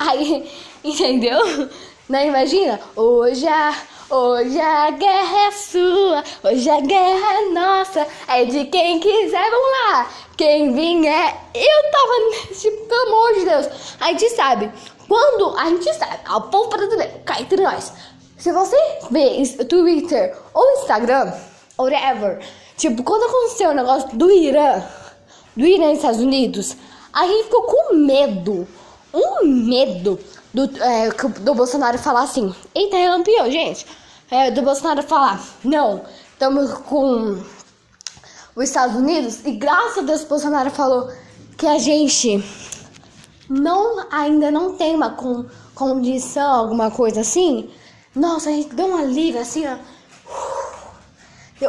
Aí, 0.00 0.50
entendeu? 0.82 1.68
Não 2.08 2.20
imagina? 2.20 2.80
Hoje 2.96 3.46
a 3.46 3.74
Hoje 4.10 4.60
a 4.60 4.90
guerra 4.90 5.46
é 5.46 5.50
sua, 5.52 6.24
hoje 6.42 6.68
a 6.68 6.80
guerra 6.80 7.32
é 7.32 7.50
nossa, 7.50 8.04
é 8.26 8.44
de 8.44 8.64
quem 8.64 8.98
quiser, 8.98 9.50
vamos 9.50 9.70
lá. 9.70 10.10
Quem 10.36 10.72
vier, 10.72 11.36
eu 11.54 11.90
tava 11.92 12.12
nesse, 12.30 12.68
pelo 12.72 13.02
amor 13.02 13.34
de 13.34 13.44
Deus. 13.44 13.68
A 14.00 14.08
gente 14.08 14.28
sabe, 14.30 14.68
quando 15.06 15.56
a 15.56 15.66
gente 15.66 15.94
sabe, 15.94 16.18
o 16.28 16.40
povo 16.40 16.70
brasileiro, 16.70 17.20
cá 17.24 17.40
entre 17.40 17.62
nós, 17.62 17.92
se 18.36 18.50
você 18.50 18.76
vê 19.12 19.46
Twitter 19.66 20.36
ou 20.52 20.72
Instagram, 20.80 21.32
whatever, 21.78 22.40
tipo, 22.76 23.04
quando 23.04 23.30
aconteceu 23.30 23.70
o 23.70 23.74
negócio 23.74 24.08
do 24.18 24.28
Irã, 24.28 24.82
do 25.56 25.64
Irã 25.64 25.92
e 25.92 25.94
Estados 25.94 26.20
Unidos, 26.20 26.76
a 27.12 27.26
gente 27.26 27.44
ficou 27.44 27.62
com 27.62 27.94
medo, 27.96 28.66
um 29.12 29.46
medo 29.46 30.18
do, 30.54 30.70
é, 30.82 31.10
do 31.40 31.54
Bolsonaro 31.54 31.98
falar 31.98 32.22
assim, 32.22 32.54
eita, 32.74 32.96
relampiou, 32.96 33.50
gente 33.50 33.86
é, 34.30 34.50
do 34.50 34.62
Bolsonaro 34.62 35.02
falar: 35.02 35.42
não, 35.64 36.02
estamos 36.32 36.72
com 36.72 37.42
os 38.54 38.64
Estados 38.64 38.96
Unidos, 38.96 39.44
e 39.44 39.52
graças 39.52 39.98
a 39.98 40.02
Deus 40.02 40.24
Bolsonaro 40.24 40.70
falou 40.70 41.10
que 41.58 41.66
a 41.66 41.78
gente 41.78 42.42
não 43.48 44.06
ainda 44.10 44.50
não 44.50 44.76
tem 44.76 44.94
uma 44.94 45.10
con, 45.10 45.44
condição, 45.74 46.52
alguma 46.52 46.90
coisa 46.90 47.20
assim. 47.20 47.68
Nossa, 48.14 48.50
a 48.50 48.52
gente 48.52 48.74
deu 48.74 48.86
um 48.86 48.96
alívio 48.96 49.40
assim, 49.40 49.64
ó. 49.66 49.76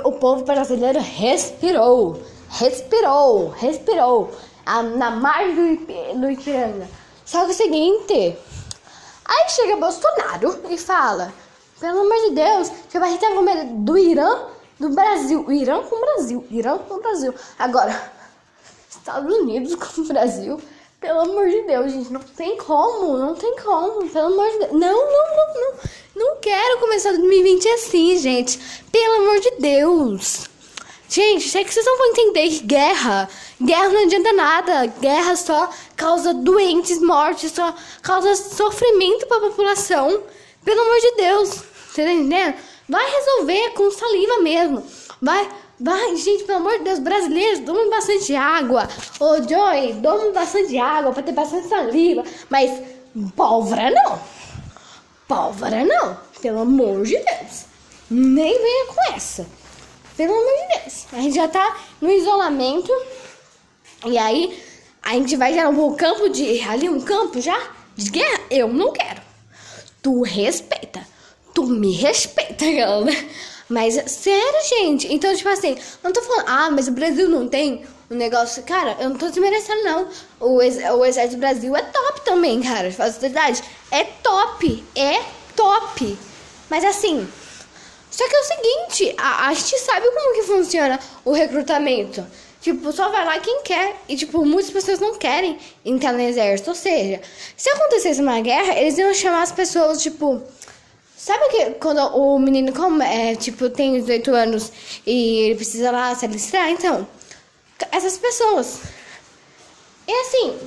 O 0.05 0.13
povo 0.13 0.45
brasileiro 0.45 1.00
respirou, 1.01 2.21
respirou, 2.50 3.50
respirou 3.50 4.31
a, 4.71 4.83
na 4.83 5.11
margem 5.11 5.75
do, 5.75 6.19
do 6.21 6.31
Ipiranga. 6.31 6.87
Só 7.25 7.43
que 7.43 7.51
é 7.51 7.53
o 7.53 7.57
seguinte, 7.57 8.37
aí 9.25 9.49
chega 9.49 9.75
Bolsonaro 9.75 10.61
e 10.69 10.77
fala 10.77 11.33
pelo 11.79 12.01
amor 12.01 12.29
de 12.29 12.35
Deus, 12.35 12.69
que 12.89 12.99
gente 12.99 13.19
tá 13.19 13.31
com 13.31 13.41
medo 13.41 13.73
do 13.83 13.97
Irã, 13.97 14.45
do 14.79 14.89
Brasil. 14.89 15.51
Irã 15.51 15.81
com 15.83 15.95
o 15.95 15.99
Brasil. 15.99 16.45
Irã 16.51 16.77
com 16.77 16.93
o 16.93 17.01
Brasil. 17.01 17.33
Agora, 17.57 18.11
Estados 18.89 19.35
Unidos 19.35 19.75
com 19.75 20.01
o 20.01 20.05
Brasil. 20.05 20.61
Pelo 20.99 21.21
amor 21.21 21.49
de 21.49 21.63
Deus, 21.63 21.91
gente, 21.91 22.13
não 22.13 22.21
tem 22.21 22.55
como, 22.57 23.17
não 23.17 23.33
tem 23.33 23.55
como, 23.57 24.07
pelo 24.07 24.27
amor 24.27 24.47
de 24.51 24.59
Deus. 24.59 24.71
Não, 24.73 24.79
não, 24.79 25.35
não, 25.35 25.53
não. 25.53 25.73
Não 26.13 26.35
quero 26.39 26.79
começar 26.79 27.13
2020 27.13 27.67
assim, 27.69 28.17
gente. 28.17 28.59
Pelo 28.91 29.23
amor 29.23 29.39
de 29.39 29.51
Deus. 29.59 30.50
Gente, 31.11 31.57
é 31.57 31.63
que 31.65 31.73
vocês 31.73 31.85
não 31.85 31.97
vão 31.97 32.07
entender 32.07 32.47
que 32.47 32.59
guerra, 32.61 33.27
guerra 33.61 33.89
não 33.89 34.03
adianta 34.05 34.31
nada. 34.31 34.85
Guerra 34.85 35.35
só 35.35 35.69
causa 35.93 36.33
doentes, 36.33 37.01
mortes, 37.01 37.51
só 37.51 37.75
causa 38.01 38.33
sofrimento 38.33 39.27
para 39.27 39.35
a 39.35 39.49
população. 39.49 40.23
Pelo 40.63 40.79
amor 40.79 41.01
de 41.01 41.15
Deus. 41.17 41.49
Você 41.89 42.05
tá 42.05 42.13
entendendo? 42.13 42.55
Vai 42.87 43.05
resolver 43.11 43.71
com 43.71 43.91
saliva 43.91 44.39
mesmo. 44.39 44.85
Vai, 45.21 45.49
vai, 45.77 46.15
gente, 46.15 46.45
pelo 46.45 46.59
amor 46.59 46.77
de 46.77 46.85
Deus, 46.85 46.99
brasileiros, 46.99 47.59
tomem 47.65 47.89
bastante 47.89 48.33
água. 48.33 48.87
Ô, 49.19 49.35
Joy, 49.35 49.99
tome 50.01 50.31
bastante 50.31 50.77
água 50.77 51.11
pra 51.11 51.23
ter 51.23 51.33
bastante 51.33 51.67
saliva. 51.67 52.23
Mas 52.49 52.71
pólvora 53.35 53.91
não. 53.91 54.17
Pólvora 55.27 55.83
não. 55.83 56.17
Pelo 56.41 56.61
amor 56.61 57.03
de 57.03 57.17
Deus. 57.17 57.65
Nem 58.09 58.57
venha 58.57 58.85
com 58.85 59.13
essa. 59.13 59.60
Pelo 60.17 60.33
amor 60.33 60.45
de 60.45 60.79
Deus. 60.79 61.05
A 61.13 61.21
gente 61.21 61.35
já 61.35 61.47
tá 61.47 61.77
no 61.99 62.11
isolamento. 62.11 62.91
E 64.05 64.17
aí, 64.17 64.61
a 65.01 65.13
gente 65.13 65.35
vai 65.35 65.53
já 65.53 65.71
no 65.71 65.95
campo 65.95 66.29
de. 66.29 66.61
Ali, 66.61 66.89
um 66.89 67.01
campo 67.01 67.39
já 67.41 67.59
de 67.95 68.09
guerra? 68.09 68.41
Eu 68.49 68.67
não 68.67 68.91
quero. 68.91 69.21
Tu 70.01 70.21
respeita 70.21 71.11
tu 71.53 71.65
me 71.65 71.91
respeita, 71.93 72.65
galera. 72.71 73.25
Mas, 73.69 73.93
sério, 74.11 74.67
gente. 74.67 75.13
Então, 75.13 75.33
tipo 75.35 75.47
assim, 75.49 75.77
não 76.03 76.11
tô 76.11 76.21
falando, 76.21 76.45
ah, 76.47 76.69
mas 76.71 76.87
o 76.87 76.91
Brasil 76.91 77.29
não 77.29 77.47
tem 77.47 77.85
um 78.09 78.15
negócio. 78.15 78.63
Cara, 78.63 78.97
eu 78.99 79.09
não 79.09 79.17
tô 79.17 79.29
desmerecendo, 79.29 79.83
não. 79.83 80.07
O, 80.39 80.61
ex 80.61 80.77
o 80.77 81.05
Exército 81.05 81.37
do 81.37 81.39
Brasil 81.39 81.75
é 81.75 81.81
top 81.81 82.21
também, 82.25 82.61
cara. 82.61 82.91
Faz 82.91 83.17
verdade. 83.17 83.63
É 83.89 84.03
top. 84.03 84.83
É 84.95 85.21
top. 85.55 86.17
Mas 86.69 86.83
assim. 86.83 87.25
Só 88.11 88.27
que 88.27 88.35
é 88.35 88.39
o 88.39 88.43
seguinte, 88.43 89.15
a, 89.17 89.47
a 89.47 89.53
gente 89.53 89.79
sabe 89.79 90.05
como 90.11 90.35
que 90.35 90.43
funciona 90.43 90.99
o 91.25 91.31
recrutamento. 91.31 92.23
Tipo, 92.61 92.91
só 92.91 93.09
vai 93.09 93.25
lá 93.25 93.39
quem 93.39 93.63
quer. 93.63 93.95
E, 94.07 94.15
tipo, 94.15 94.45
muitas 94.45 94.69
pessoas 94.69 94.99
não 94.99 95.17
querem 95.17 95.57
entrar 95.83 96.13
no 96.13 96.21
exército. 96.21 96.69
Ou 96.69 96.75
seja, 96.75 97.21
se 97.57 97.69
acontecesse 97.71 98.21
uma 98.21 98.39
guerra, 98.41 98.77
eles 98.77 98.97
iam 98.97 99.13
chamar 99.13 99.41
as 99.41 99.51
pessoas, 99.51 100.03
tipo 100.03 100.43
Sabe 101.21 101.49
que 101.49 101.65
quando 101.79 101.99
o 102.17 102.39
menino, 102.39 102.73
como, 102.73 103.03
é, 103.03 103.35
tipo, 103.35 103.69
tem 103.69 103.93
18 103.93 104.33
anos 104.33 104.71
e 105.05 105.41
ele 105.41 105.55
precisa 105.55 105.91
lá 105.91 106.15
se 106.15 106.25
alistar? 106.25 106.67
Então, 106.71 107.07
essas 107.91 108.17
pessoas. 108.17 108.79
E 110.07 110.11
assim, 110.11 110.57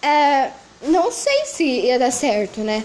é, 0.00 0.50
não 0.80 1.12
sei 1.12 1.44
se 1.44 1.62
ia 1.62 1.98
dar 1.98 2.10
certo, 2.10 2.60
né? 2.60 2.82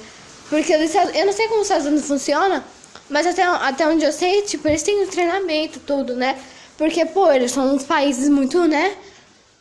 Porque 0.50 0.74
eu 0.74 0.80
não 1.26 1.32
sei 1.32 1.48
como 1.48 1.62
os 1.62 1.68
Estados 1.68 1.88
Unidos 1.88 2.06
funciona, 2.06 2.66
mas 3.10 3.26
até, 3.28 3.44
até 3.44 3.88
onde 3.88 4.06
eu 4.06 4.12
sei, 4.12 4.42
tipo, 4.42 4.68
eles 4.68 4.84
têm 4.84 5.04
um 5.04 5.08
treinamento, 5.08 5.80
tudo, 5.80 6.16
né? 6.16 6.40
Porque, 6.78 7.06
pô, 7.06 7.32
eles 7.32 7.52
são 7.52 7.74
uns 7.76 7.84
países 7.84 8.30
muito, 8.30 8.68
né? 8.68 8.96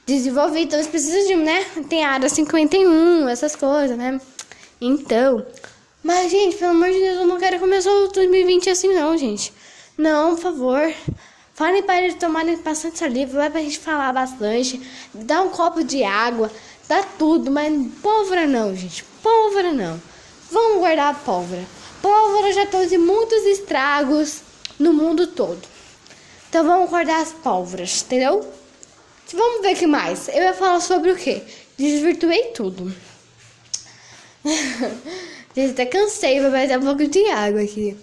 Desenvolvidos, 0.07 0.67
então 0.67 0.79
eles 0.79 0.91
precisam 0.91 1.27
de, 1.27 1.37
né? 1.37 1.65
Tem 1.89 2.05
a 2.05 2.11
área 2.11 2.29
51, 2.29 3.29
essas 3.29 3.57
coisas, 3.57 3.97
né? 3.97 4.21
Então, 4.81 5.45
mas, 6.07 6.31
gente, 6.31 6.57
pelo 6.57 6.71
amor 6.71 6.89
de 6.89 7.01
Deus, 7.01 7.17
eu 7.17 7.27
não 7.27 7.37
quero 7.37 7.59
começar 7.59 7.91
o 7.91 8.07
2020 8.07 8.71
assim, 8.71 8.95
não, 8.95 9.17
gente. 9.17 9.53
Não, 9.99 10.37
por 10.37 10.43
favor. 10.43 10.95
Falem 11.53 11.83
para 11.83 12.01
eles 12.01 12.15
tomarem 12.15 12.57
bastante 12.59 12.99
saliva, 12.99 13.39
vai 13.39 13.51
pra 13.51 13.61
gente 13.61 13.81
falar 13.81 14.13
bastante. 14.13 14.81
Dá 15.13 15.43
um 15.43 15.49
copo 15.49 15.83
de 15.83 16.05
água, 16.05 16.49
dá 16.89 17.03
tudo, 17.19 17.51
mas 17.51 17.73
pólvora 18.01 18.47
não, 18.47 18.77
gente. 18.77 19.03
Pólvora 19.21 19.73
não. 19.73 20.01
Vamos 20.49 20.79
guardar 20.79 21.13
a 21.13 21.19
pólvora. 21.19 21.65
Pólvora 22.03 22.53
já 22.53 22.67
trouxe 22.67 22.99
muitos 22.99 23.45
estragos 23.45 24.41
no 24.79 24.93
mundo 24.93 25.27
todo. 25.27 25.61
Então 26.49 26.65
vamos 26.65 26.91
guardar 26.91 27.21
as 27.21 27.33
pólvoras, 27.33 28.03
entendeu? 28.03 28.47
Vamos 29.33 29.63
ver 29.63 29.75
o 29.75 29.77
que 29.77 29.87
mais. 29.87 30.29
Eu 30.29 30.43
ia 30.43 30.55
falar 30.55 30.81
sobre 30.81 31.11
o 31.11 31.17
quê? 31.17 31.43
Desvirtuei 31.77 32.53
tudo. 32.55 32.95
Gente, 35.55 35.73
até 35.73 35.87
cansei, 35.87 36.41
vai 36.41 36.51
beber 36.51 36.79
um 36.79 36.83
pouco 36.83 37.07
de 37.07 37.27
água 37.31 37.63
aqui. 37.63 37.97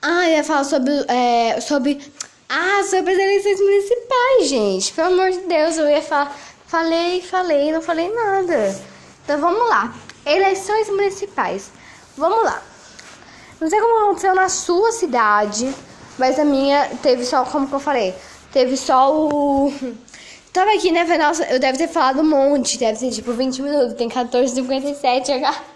Ah, 0.00 0.28
eu 0.28 0.36
ia 0.36 0.44
falar 0.44 0.64
sobre, 0.64 0.92
é, 1.08 1.60
sobre... 1.60 2.00
Ah, 2.48 2.82
sobre 2.84 3.12
as 3.12 3.18
eleições 3.18 3.58
municipais, 3.58 4.48
gente. 4.48 4.92
Pelo 4.92 5.08
amor 5.08 5.30
de 5.30 5.40
Deus, 5.40 5.76
eu 5.76 5.88
ia 5.88 6.02
falar... 6.02 6.36
Falei, 6.66 7.22
falei, 7.22 7.72
não 7.72 7.80
falei 7.80 8.12
nada. 8.12 8.80
Então, 9.24 9.40
vamos 9.40 9.68
lá. 9.68 9.94
Eleições 10.26 10.88
municipais. 10.88 11.70
Vamos 12.16 12.44
lá. 12.44 12.62
Não 13.60 13.70
sei 13.70 13.80
como 13.80 14.04
aconteceu 14.04 14.34
na 14.34 14.48
sua 14.48 14.92
cidade, 14.92 15.72
mas 16.18 16.38
a 16.38 16.44
minha 16.44 16.90
teve 17.02 17.24
só, 17.24 17.44
como 17.44 17.66
que 17.66 17.74
eu 17.74 17.80
falei, 17.80 18.14
teve 18.52 18.76
só 18.76 19.14
o... 19.14 19.72
Tava 20.52 20.70
aqui, 20.72 20.92
né, 20.92 21.04
Nossa, 21.18 21.44
eu 21.46 21.58
deve 21.58 21.78
ter 21.78 21.88
falado 21.88 22.20
um 22.20 22.28
monte, 22.28 22.78
deve 22.78 22.96
ser 22.96 23.10
tipo 23.10 23.32
20 23.32 23.60
minutos, 23.60 23.94
tem 23.94 24.08
14h57 24.08 25.30
agora. 25.30 25.74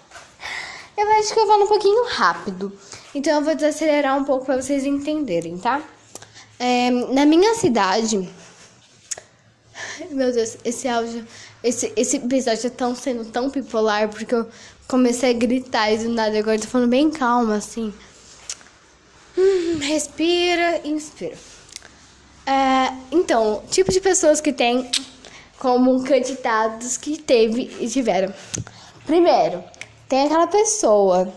Eu 0.96 1.10
acho 1.12 1.32
que 1.32 1.40
eu 1.40 1.46
falo 1.46 1.64
um 1.64 1.68
pouquinho 1.68 2.06
rápido. 2.06 2.72
Então 3.14 3.36
eu 3.36 3.44
vou 3.44 3.54
desacelerar 3.54 4.16
um 4.16 4.24
pouco 4.24 4.46
para 4.46 4.60
vocês 4.60 4.84
entenderem, 4.84 5.58
tá? 5.58 5.80
É, 6.58 6.90
na 6.90 7.24
minha 7.24 7.54
cidade. 7.54 8.28
Meu 10.10 10.32
Deus, 10.32 10.56
esse 10.64 10.88
áudio. 10.88 11.26
Esse, 11.62 11.92
esse 11.96 12.16
episódio 12.16 12.70
tá 12.70 12.94
sendo 12.94 13.24
tão 13.24 13.48
bipolar 13.50 14.08
porque 14.08 14.34
eu 14.34 14.46
comecei 14.86 15.30
a 15.30 15.38
gritar 15.38 15.92
e 15.92 15.98
do 15.98 16.08
nada 16.10 16.38
agora 16.38 16.58
tô 16.58 16.66
falando 16.66 16.90
bem 16.90 17.10
calma, 17.10 17.56
assim. 17.56 17.92
Hum, 19.36 19.78
respira 19.80 20.80
inspira. 20.84 21.36
É, 22.46 22.92
então, 23.12 23.62
tipo 23.70 23.92
de 23.92 24.00
pessoas 24.00 24.40
que 24.40 24.52
tem 24.52 24.90
como 25.58 26.02
candidatos 26.04 26.96
que 26.96 27.18
teve 27.18 27.70
e 27.80 27.88
tiveram. 27.88 28.32
Primeiro, 29.04 29.62
tem 30.08 30.26
aquela 30.26 30.46
pessoa. 30.46 31.32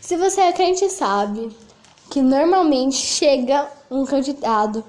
Se 0.00 0.16
você 0.16 0.42
é 0.42 0.52
crente, 0.52 0.88
sabe 0.90 1.50
que 2.10 2.20
normalmente 2.20 2.96
chega 2.96 3.68
um 3.90 4.04
candidato 4.04 4.84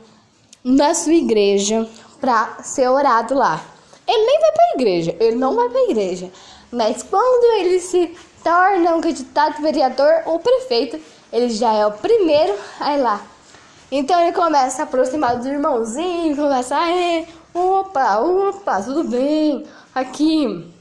na 0.64 0.94
sua 0.94 1.14
igreja 1.14 1.88
para 2.20 2.64
ser 2.64 2.88
orado 2.90 3.34
lá. 3.34 3.62
Ele 4.08 4.26
nem 4.26 4.40
vai 4.40 4.52
para 4.52 4.64
a 4.64 4.74
igreja, 4.76 5.16
ele 5.20 5.36
não 5.36 5.56
vai 5.56 5.70
para 5.70 5.80
a 5.80 5.90
igreja. 5.90 6.32
Mas 6.72 7.04
quando 7.04 7.60
ele 7.60 7.80
se 7.80 8.16
torna 8.44 8.96
um 8.96 9.02
candidato 9.02 9.62
vereador 9.62 10.22
ou 10.26 10.40
prefeito, 10.40 11.00
ele 11.32 11.50
já 11.50 11.74
é 11.74 11.86
o 11.86 11.92
primeiro 11.92 12.56
a 12.80 12.98
ir 12.98 13.02
lá. 13.02 13.22
Então 13.92 14.20
ele 14.22 14.32
começa 14.32 14.82
a 14.82 14.86
aproximar 14.86 15.38
dos 15.38 15.46
irmãozinhos, 15.46 16.38
começa 16.38 16.76
a, 16.76 16.92
é, 16.92 17.28
opa, 17.54 18.20
opa, 18.20 18.82
tudo 18.82 19.04
bem, 19.04 19.66
aqui, 19.94 20.72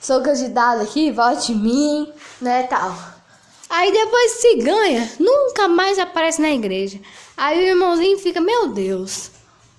sou 0.00 0.22
candidato 0.22 0.82
aqui, 0.82 1.10
vote 1.10 1.52
em 1.52 1.56
mim, 1.56 2.12
né, 2.40 2.64
tal. 2.64 2.94
Aí 3.70 3.92
depois 3.92 4.32
se 4.32 4.56
ganha, 4.56 5.10
nunca 5.20 5.68
mais 5.68 5.98
aparece 5.98 6.40
na 6.40 6.50
igreja. 6.50 6.98
Aí 7.36 7.58
o 7.58 7.68
irmãozinho 7.68 8.18
fica, 8.18 8.40
meu 8.40 8.68
Deus, 8.68 9.30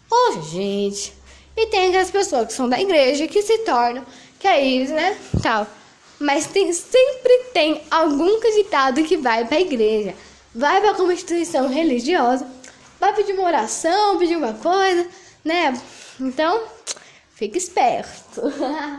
ô 0.09 0.41
gente. 0.41 1.13
E 1.55 1.65
tem 1.67 1.89
aquelas 1.89 2.11
pessoas 2.11 2.47
que 2.47 2.53
são 2.53 2.69
da 2.69 2.79
igreja 2.79 3.27
que 3.27 3.41
se 3.41 3.59
tornam, 3.59 4.05
que 4.39 4.47
é 4.47 4.63
isso, 4.63 4.93
né, 4.93 5.17
tal. 5.41 5.67
Mas 6.19 6.47
tem, 6.47 6.71
sempre 6.73 7.45
tem 7.53 7.81
algum 7.89 8.39
candidato 8.39 9.03
que 9.03 9.17
vai 9.17 9.45
para 9.45 9.57
a 9.57 9.61
igreja, 9.61 10.15
vai 10.53 10.81
para 10.81 11.01
uma 11.01 11.13
instituição 11.13 11.67
religiosa, 11.67 12.45
vai 12.99 13.13
pedir 13.13 13.33
uma 13.33 13.43
oração, 13.43 14.17
pedir 14.17 14.35
uma 14.35 14.53
coisa, 14.53 15.07
né? 15.43 15.79
Então, 16.19 16.63
fica 17.35 17.57
esperto. 17.57 18.41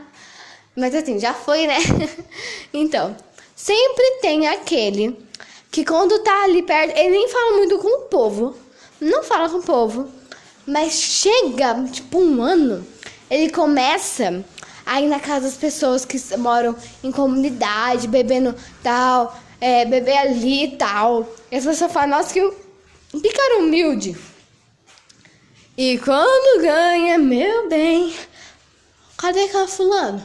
Mas 0.76 0.95
assim, 0.95 1.19
já 1.19 1.35
foi, 1.35 1.67
né? 1.67 1.76
então, 2.73 3.17
sempre 3.55 4.19
tem 4.23 4.49
aquele 4.49 5.19
que 5.71 5.85
quando 5.85 6.19
tá 6.21 6.45
ali 6.45 6.62
perto, 6.62 6.97
ele 6.97 7.11
nem 7.11 7.29
fala 7.29 7.57
muito 7.57 7.79
com 7.79 7.88
o 7.88 8.02
povo. 8.02 8.57
Não 9.00 9.23
fala 9.23 9.49
com 9.49 9.59
o 9.59 9.62
povo. 9.62 10.19
Mas 10.67 10.95
chega, 10.95 11.85
tipo, 11.90 12.19
um 12.21 12.43
ano, 12.43 12.87
ele 13.31 13.50
começa 13.50 14.45
a 14.85 15.00
ir 15.00 15.07
na 15.07 15.21
casa 15.21 15.47
das 15.47 15.57
pessoas 15.57 16.05
que 16.05 16.19
moram 16.37 16.76
em 17.02 17.12
comunidade, 17.12 18.09
bebendo 18.09 18.55
tal, 18.83 19.38
é, 19.61 19.85
beber 19.85 20.17
ali 20.19 20.64
e 20.64 20.76
tal. 20.76 21.29
E 21.50 21.57
as 21.57 21.64
pessoas 21.64 21.93
falam, 21.93 22.19
nossa, 22.19 22.33
que, 22.33 22.40
que 23.12 23.33
cara 23.33 23.59
humilde. 23.59 24.17
E 25.76 25.99
quando 25.99 26.62
ganha, 26.62 27.19
meu 27.19 27.69
bem, 27.69 28.14
cadê 29.17 29.45
aquela 29.45 29.69
fulano? 29.69 30.23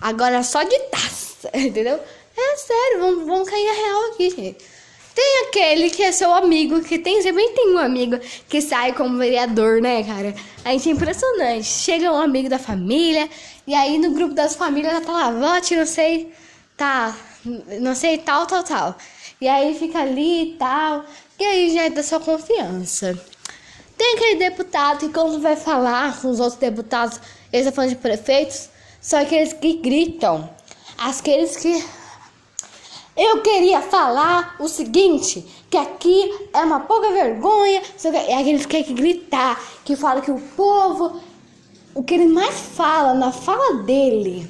Agora 0.00 0.42
só 0.42 0.62
de 0.62 0.78
taça, 0.90 1.50
entendeu? 1.54 2.00
É 2.36 2.56
sério, 2.56 3.00
vamos, 3.00 3.26
vamos 3.26 3.48
cair 3.48 3.68
a 3.68 3.72
real 3.72 4.12
aqui, 4.12 4.30
gente. 4.30 4.75
Tem 5.16 5.46
aquele 5.48 5.88
que 5.88 6.02
é 6.02 6.12
seu 6.12 6.34
amigo, 6.34 6.82
que 6.82 6.98
tem, 6.98 7.22
também 7.22 7.50
tem 7.54 7.74
um 7.74 7.78
amigo 7.78 8.20
que 8.50 8.60
sai 8.60 8.92
como 8.92 9.16
vereador, 9.16 9.80
né, 9.80 10.04
cara? 10.04 10.34
A 10.62 10.72
gente 10.72 10.90
é 10.90 10.92
impressionante. 10.92 11.64
Chega 11.64 12.12
um 12.12 12.20
amigo 12.20 12.50
da 12.50 12.58
família, 12.58 13.26
e 13.66 13.74
aí 13.74 13.96
no 13.96 14.10
grupo 14.10 14.34
das 14.34 14.54
famílias 14.54 14.92
já 14.92 15.00
tá 15.00 15.12
lá, 15.12 15.30
vote, 15.30 15.74
não 15.74 15.86
sei, 15.86 16.30
tá, 16.76 17.16
não 17.80 17.94
sei, 17.94 18.18
tal, 18.18 18.44
tal, 18.44 18.62
tal. 18.62 18.94
E 19.40 19.48
aí 19.48 19.74
fica 19.78 20.00
ali 20.00 20.50
e 20.50 20.56
tal, 20.56 21.06
e 21.40 21.44
aí 21.44 21.72
já 21.72 21.84
é 21.84 21.90
da 21.90 22.02
sua 22.02 22.20
confiança. 22.20 23.18
Tem 23.96 24.16
aquele 24.16 24.36
deputado 24.36 24.98
que 24.98 25.08
quando 25.08 25.40
vai 25.40 25.56
falar 25.56 26.20
com 26.20 26.28
os 26.28 26.40
outros 26.40 26.60
deputados, 26.60 27.18
eles 27.50 27.66
estão 27.66 27.72
falando 27.72 27.88
de 27.88 27.96
prefeitos, 27.96 28.68
são 29.00 29.18
aqueles 29.18 29.54
que 29.54 29.78
gritam. 29.78 30.50
Aqueles 30.98 31.56
que. 31.56 31.82
Eu 33.16 33.40
queria 33.40 33.80
falar 33.80 34.56
o 34.60 34.68
seguinte: 34.68 35.46
que 35.70 35.76
aqui 35.76 36.48
é 36.52 36.60
uma 36.60 36.80
pouca 36.80 37.10
vergonha. 37.12 37.82
É 38.28 38.38
aqueles 38.38 38.66
que 38.66 38.82
querem 38.82 38.94
gritar, 38.94 39.58
que 39.84 39.96
fala 39.96 40.20
que 40.20 40.30
o 40.30 40.40
povo. 40.56 41.20
O 41.94 42.02
que 42.02 42.12
ele 42.12 42.26
mais 42.26 42.54
fala 42.54 43.14
na 43.14 43.32
fala 43.32 43.82
dele, 43.82 44.46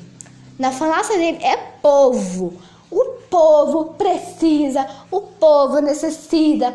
na 0.59 0.72
falácia 0.72 1.16
dele, 1.16 1.38
é 1.44 1.57
povo. 1.57 2.55
O 2.90 3.05
povo 3.31 3.94
precisa, 3.94 4.85
o 5.12 5.20
povo 5.20 5.79
necessita. 5.81 6.74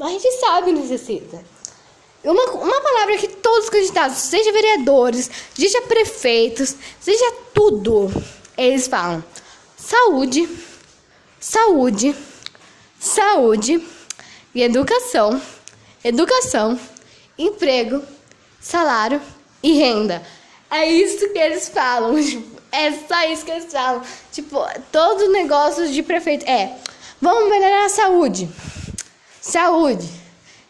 A 0.00 0.08
gente 0.08 0.30
sabe 0.38 0.66
que 0.66 0.78
necessita. 0.78 1.44
Uma, 2.24 2.44
uma 2.52 2.80
palavra 2.80 3.16
que 3.16 3.26
todos 3.26 3.64
os 3.64 3.70
candidatos, 3.70 4.18
seja 4.18 4.52
vereadores, 4.52 5.28
seja 5.54 5.82
prefeitos, 5.82 6.76
seja 7.00 7.32
tudo, 7.52 8.08
eles 8.56 8.86
falam: 8.86 9.24
saúde, 9.76 10.48
saúde, 11.42 12.14
saúde 13.00 13.84
e 14.54 14.62
educação, 14.62 15.42
educação, 16.04 16.78
emprego, 17.36 18.00
salário 18.60 19.20
e 19.60 19.72
renda. 19.72 20.22
É 20.70 20.86
isso 20.86 21.28
que 21.32 21.38
eles 21.38 21.68
falam. 21.68 22.14
Tipo, 22.22 22.62
é 22.70 22.92
só 22.92 23.28
isso 23.28 23.44
que 23.44 23.50
eles 23.50 23.70
falam. 23.70 24.02
Tipo, 24.30 24.58
todos 24.92 25.24
os 25.24 25.32
negócios 25.32 25.90
de 25.92 26.02
prefeito 26.02 26.48
é: 26.48 26.76
vamos 27.20 27.50
melhorar 27.50 27.86
a 27.86 27.90
saúde, 27.90 28.48
saúde, 29.40 30.08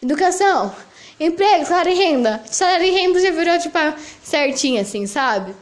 educação 0.01 0.73
Emprego, 1.19 1.65
salário 1.65 1.91
e 1.91 1.95
renda. 1.95 2.43
Salário 2.49 2.85
e 2.85 2.91
renda 2.91 3.21
já 3.21 3.31
virou, 3.31 3.57
tipo, 3.59 3.77
certinho, 4.23 4.81
assim, 4.81 5.05
sabe? 5.05 5.55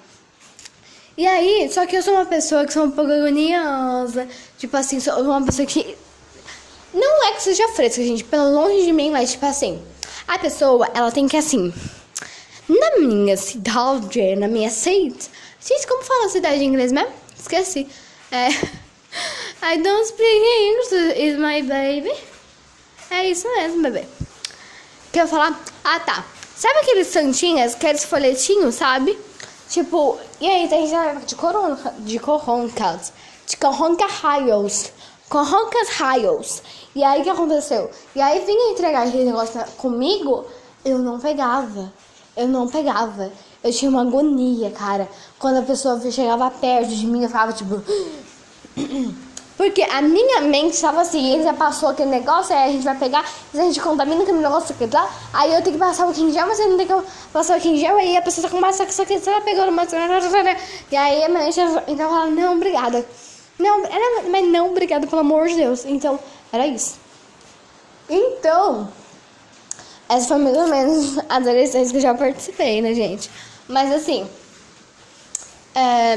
E 1.21 1.27
aí, 1.27 1.69
só 1.71 1.85
que 1.85 1.95
eu 1.95 2.01
sou 2.01 2.15
uma 2.15 2.25
pessoa 2.25 2.65
que 2.65 2.73
sou 2.73 2.85
um 2.85 2.89
pouco 2.89 3.11
agoniosa. 3.11 4.27
Tipo 4.57 4.75
assim, 4.75 4.99
sou 4.99 5.21
uma 5.21 5.45
pessoa 5.45 5.67
que. 5.67 5.95
Não 6.91 7.27
é 7.27 7.33
que 7.33 7.43
seja 7.43 7.67
fresca, 7.67 8.01
gente. 8.01 8.23
Pelo 8.23 8.51
longe 8.51 8.85
de 8.85 8.91
mim, 8.91 9.11
mas 9.11 9.33
tipo 9.33 9.45
assim. 9.45 9.79
A 10.27 10.39
pessoa, 10.39 10.89
ela 10.95 11.11
tem 11.11 11.27
que 11.27 11.37
assim. 11.37 11.71
Na 12.67 12.97
minha 12.97 13.37
cidade, 13.37 14.35
na 14.35 14.47
minha 14.47 14.71
cidade. 14.71 15.29
Gente, 15.63 15.85
como 15.85 16.01
fala 16.01 16.27
cidade 16.27 16.63
em 16.63 16.69
inglês 16.69 16.91
mesmo? 16.91 17.11
Esqueci. 17.39 17.87
É. 18.31 18.47
I 19.61 19.77
don't 19.77 20.07
speak 20.07 20.25
English, 20.25 21.19
is 21.21 21.37
my 21.37 21.61
baby. 21.61 22.17
É 23.11 23.27
isso 23.27 23.47
mesmo, 23.47 23.83
bebê. 23.83 24.05
Quer 25.13 25.27
falar? 25.27 25.63
Ah, 25.83 25.99
tá. 25.99 26.25
Sabe 26.55 26.79
aqueles 26.79 27.05
santinhas, 27.09 27.75
aqueles 27.75 28.03
folhetinhos, 28.05 28.73
sabe? 28.73 29.15
Tipo, 29.71 30.17
e 30.41 30.45
aí 30.49 30.67
tem 30.67 30.85
gente 30.85 31.27
de 31.27 31.35
corona, 31.35 31.77
de 31.99 32.19
coroncas, 32.19 33.13
de 33.47 33.55
coronca 33.55 34.05
raios, 34.05 34.91
coroncas 35.29 35.87
raios. 35.91 36.61
E 36.93 37.01
aí 37.01 37.21
o 37.21 37.23
que 37.23 37.29
aconteceu? 37.29 37.89
E 38.13 38.19
aí 38.19 38.43
vinha 38.45 38.73
entregar 38.73 39.07
aquele 39.07 39.23
negócio 39.23 39.63
comigo, 39.77 40.45
eu 40.83 40.99
não 40.99 41.21
pegava. 41.21 41.89
Eu 42.35 42.49
não 42.49 42.67
pegava. 42.67 43.31
Eu 43.63 43.71
tinha 43.71 43.89
uma 43.89 44.01
agonia, 44.01 44.71
cara. 44.71 45.07
Quando 45.39 45.59
a 45.59 45.61
pessoa 45.61 46.01
chegava 46.11 46.51
perto 46.51 46.89
de 46.89 47.07
mim, 47.07 47.23
eu 47.23 47.29
ficava 47.29 47.53
tipo. 47.53 47.81
Porque 49.61 49.83
a 49.83 50.01
minha 50.01 50.41
mente 50.41 50.73
estava 50.73 51.01
assim, 51.01 51.35
ele 51.35 51.43
já 51.43 51.53
passou 51.53 51.89
aquele 51.89 52.09
negócio, 52.09 52.51
aí 52.55 52.69
a 52.69 52.71
gente 52.71 52.83
vai 52.83 52.97
pegar, 52.97 53.23
a 53.53 53.57
gente 53.57 53.79
contamina 53.79 54.23
aquele 54.23 54.39
negócio 54.39 54.73
aqui 54.73 54.89
lá, 54.91 55.07
aí 55.31 55.53
eu 55.53 55.61
tenho 55.61 55.75
que 55.75 55.79
passar 55.79 56.07
o 56.07 56.11
quintal, 56.11 56.47
mas 56.47 56.59
eu 56.59 56.67
não 56.67 56.77
tenho 56.77 57.03
que 57.03 57.11
passar 57.31 57.59
o 57.59 57.61
quintal, 57.61 57.95
aí 57.95 58.17
a 58.17 58.23
pessoa 58.23 58.47
tá 58.47 58.49
com 58.49 58.59
mais 58.59 58.75
só 58.75 58.87
que 58.87 59.13
ela 59.13 59.41
pegou 59.41 59.69
uma 59.69 59.83
e 60.91 60.95
aí 60.97 61.23
a 61.23 61.29
minha 61.29 61.43
mente 61.43 61.59
então 61.87 62.09
ela 62.09 62.25
não, 62.25 62.55
obrigada. 62.55 63.05
Não, 63.59 63.85
era, 63.85 64.23
mas 64.31 64.47
não, 64.47 64.71
obrigada, 64.71 65.05
pelo 65.05 65.21
amor 65.21 65.47
de 65.47 65.57
Deus. 65.57 65.85
Então, 65.85 66.19
era 66.51 66.65
isso. 66.65 66.95
Então, 68.09 68.91
essa 70.09 70.27
foi 70.27 70.37
mais 70.39 70.57
ou 70.57 70.67
menos 70.69 71.19
as 71.29 71.45
eleições 71.45 71.91
que 71.91 71.97
eu 71.97 72.01
já 72.01 72.15
participei, 72.15 72.81
né, 72.81 72.95
gente? 72.95 73.29
Mas 73.67 73.93
assim, 73.93 74.27
é, 75.75 76.15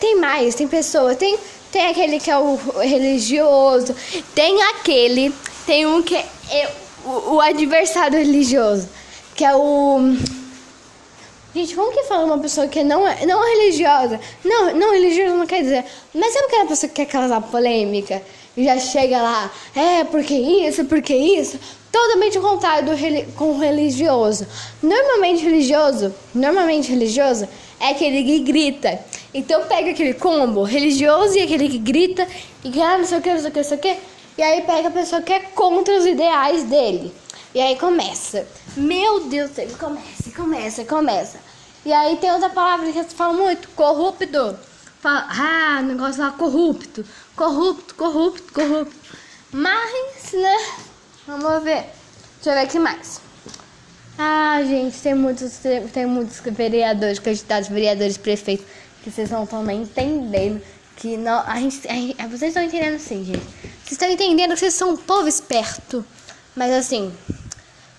tem 0.00 0.16
mais, 0.16 0.56
tem 0.56 0.66
pessoa, 0.66 1.14
tem 1.14 1.38
tem 1.72 1.86
aquele 1.86 2.18
que 2.18 2.30
é 2.30 2.38
o 2.38 2.56
religioso, 2.80 3.94
tem 4.34 4.62
aquele, 4.62 5.32
tem 5.66 5.86
um 5.86 6.02
que 6.02 6.16
é 6.16 6.70
o, 7.04 7.34
o 7.34 7.40
adversário 7.40 8.18
religioso, 8.18 8.88
que 9.34 9.44
é 9.44 9.54
o 9.54 10.16
Gente, 11.52 11.74
como 11.74 11.90
que 11.90 12.04
fala 12.04 12.26
uma 12.26 12.38
pessoa 12.38 12.68
que 12.68 12.84
não 12.84 13.06
é, 13.06 13.26
não 13.26 13.44
é 13.44 13.50
religiosa? 13.56 14.20
Não, 14.44 14.72
não 14.72 14.92
religiosa 14.92 15.34
não 15.34 15.46
quer 15.46 15.62
dizer. 15.62 15.84
Mas 16.14 16.32
sabe 16.32 16.46
aquela 16.46 16.66
pessoa 16.66 16.88
que 16.88 16.94
quer 16.94 17.06
causar 17.06 17.40
polêmica? 17.40 18.22
E 18.56 18.64
já 18.64 18.78
chega 18.78 19.20
lá, 19.20 19.50
é, 19.74 20.04
porque 20.04 20.34
isso, 20.34 20.84
porque 20.84 21.14
isso? 21.14 21.58
Totalmente 21.90 22.38
o 22.38 22.40
contrário 22.40 22.88
do 22.88 23.34
com 23.34 23.52
o 23.52 23.58
religioso. 23.58 24.46
Normalmente 24.80 25.42
religioso, 25.42 26.14
normalmente 26.32 26.90
religioso 26.90 27.48
é 27.80 27.88
aquele 27.88 28.22
que 28.22 28.40
grita. 28.40 29.00
Então 29.32 29.66
pega 29.66 29.90
aquele 29.90 30.14
combo 30.14 30.62
religioso 30.62 31.36
e 31.36 31.42
aquele 31.42 31.68
que 31.68 31.78
grita 31.78 32.28
e 32.62 32.70
que 32.70 32.80
ah, 32.80 32.98
não 32.98 33.06
sei 33.06 33.18
o 33.18 33.22
que, 33.22 33.32
não 33.32 33.40
sei 33.40 33.48
o 33.48 33.52
que, 33.52 33.58
não 33.58 33.64
sei 33.64 33.78
o 33.78 33.80
que. 33.80 33.96
E 34.38 34.42
aí 34.42 34.62
pega 34.62 34.88
a 34.88 34.90
pessoa 34.90 35.22
que 35.22 35.32
é 35.32 35.40
contra 35.40 35.96
os 35.96 36.04
ideais 36.06 36.64
dele. 36.64 37.12
E 37.54 37.60
aí 37.60 37.76
começa. 37.76 38.46
Meu 38.76 39.24
Deus, 39.24 39.56
ele 39.58 39.74
começa, 39.74 40.30
começa, 40.36 40.84
começa. 40.84 41.40
E 41.84 41.92
aí 41.92 42.16
tem 42.16 42.30
outra 42.30 42.50
palavra 42.50 42.92
que 42.92 42.98
eles 42.98 43.12
falam 43.12 43.34
muito, 43.34 43.68
corrupto. 43.70 44.56
Fala, 45.00 45.26
ah, 45.30 45.82
negócio 45.82 46.22
lá, 46.22 46.30
corrupto. 46.30 47.04
Corrupto, 47.34 47.94
corrupto, 47.94 48.52
corrupto. 48.52 48.96
Mas, 49.50 50.32
né? 50.32 50.56
Vamos 51.26 51.64
ver. 51.64 51.86
Deixa 52.36 52.50
eu 52.50 52.54
ver 52.54 52.60
aqui 52.60 52.78
mais. 52.78 53.29
Ah, 54.22 54.62
gente, 54.64 54.98
tem 54.98 55.14
muitos, 55.14 55.60
tem 55.94 56.04
muitos 56.04 56.40
vereadores, 56.40 57.18
candidatos, 57.18 57.70
vereadores, 57.70 58.18
prefeitos, 58.18 58.66
que 59.02 59.10
vocês 59.10 59.30
não 59.30 59.44
estão 59.44 59.64
nem 59.64 59.80
entendendo. 59.80 60.60
Que 60.94 61.16
não, 61.16 61.40
a 61.46 61.58
gente, 61.58 61.88
a 61.88 61.94
gente, 61.94 62.16
vocês 62.26 62.50
estão 62.50 62.62
entendendo 62.62 62.96
assim, 62.96 63.24
gente. 63.24 63.40
Vocês 63.82 63.92
estão 63.92 64.10
entendendo 64.10 64.52
que 64.52 64.58
vocês 64.58 64.74
são 64.74 64.90
um 64.90 64.96
povo 64.98 65.26
esperto. 65.26 66.04
Mas 66.54 66.70
assim, 66.70 67.10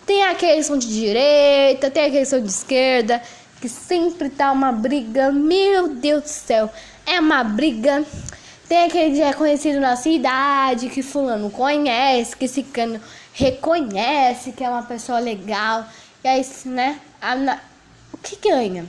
tem 0.06 0.24
aqueles 0.26 0.58
que 0.58 0.64
são 0.66 0.78
de 0.78 0.90
direita, 0.90 1.90
tem 1.90 2.06
aqueles 2.06 2.28
que 2.28 2.36
são 2.36 2.40
de 2.40 2.50
esquerda, 2.50 3.20
que 3.60 3.68
sempre 3.68 4.30
tá 4.30 4.52
uma 4.52 4.72
briga. 4.72 5.32
Meu 5.32 5.88
Deus 5.88 6.22
do 6.22 6.30
céu, 6.30 6.70
é 7.04 7.20
uma 7.20 7.44
briga. 7.44 8.06
Tem 8.70 8.84
aquele 8.84 9.16
que 9.16 9.22
é 9.24 9.34
conhecido 9.34 9.80
na 9.80 9.96
cidade, 9.96 10.88
que 10.90 11.02
fulano 11.02 11.50
conhece, 11.50 12.38
que 12.38 12.46
esse 12.46 12.62
cano 12.62 13.02
reconhece 13.34 14.52
que 14.52 14.64
é 14.64 14.70
uma 14.70 14.84
pessoa 14.84 15.18
legal. 15.18 15.84
E 16.24 16.28
aí, 16.28 16.46
né? 16.66 17.02
Na, 17.20 17.60
o 18.14 18.18
que 18.18 18.36
ganha? 18.36 18.88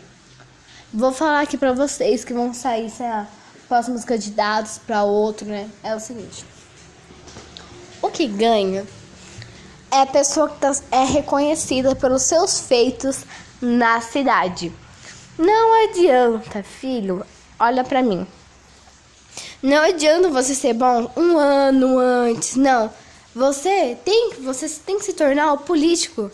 Vou 0.93 1.13
falar 1.13 1.41
aqui 1.41 1.57
pra 1.57 1.73
vocês 1.73 2.25
que 2.25 2.35
vão 2.35 2.53
sair, 2.53 2.91
sei 2.91 3.07
lá, 3.07 3.27
próximos 3.67 4.05
candidatos 4.05 4.79
para 4.79 5.03
outro, 5.05 5.47
né? 5.47 5.71
É 5.83 5.95
o 5.95 6.01
seguinte. 6.01 6.45
O 8.03 8.11
que 8.11 8.27
ganha 8.27 8.87
é 9.91 10.03
a 10.03 10.07
pessoa 10.07 10.51
que 10.51 10.59
tá, 10.59 10.73
é 10.91 11.05
reconhecida 11.05 11.97
pelos 11.97 12.23
seus 12.23 12.61
feitos 12.61 13.25
na 13.63 14.03
cidade. 14.03 14.71
Não 15.39 15.85
adianta, 15.85 16.63
filho, 16.63 17.25
olha 17.59 17.83
para 17.83 18.03
mim. 18.03 18.27
Não 19.63 19.83
adianta 19.83 20.29
você 20.29 20.55
ser 20.55 20.75
bom 20.75 21.11
um 21.17 21.39
ano 21.39 21.99
antes, 21.99 22.57
não. 22.57 22.91
Você 23.35 23.97
tem, 24.05 24.35
você 24.43 24.69
tem 24.69 24.99
que 24.99 25.05
se 25.07 25.15
tornar 25.15 25.55
o 25.55 25.59
político 25.59 26.31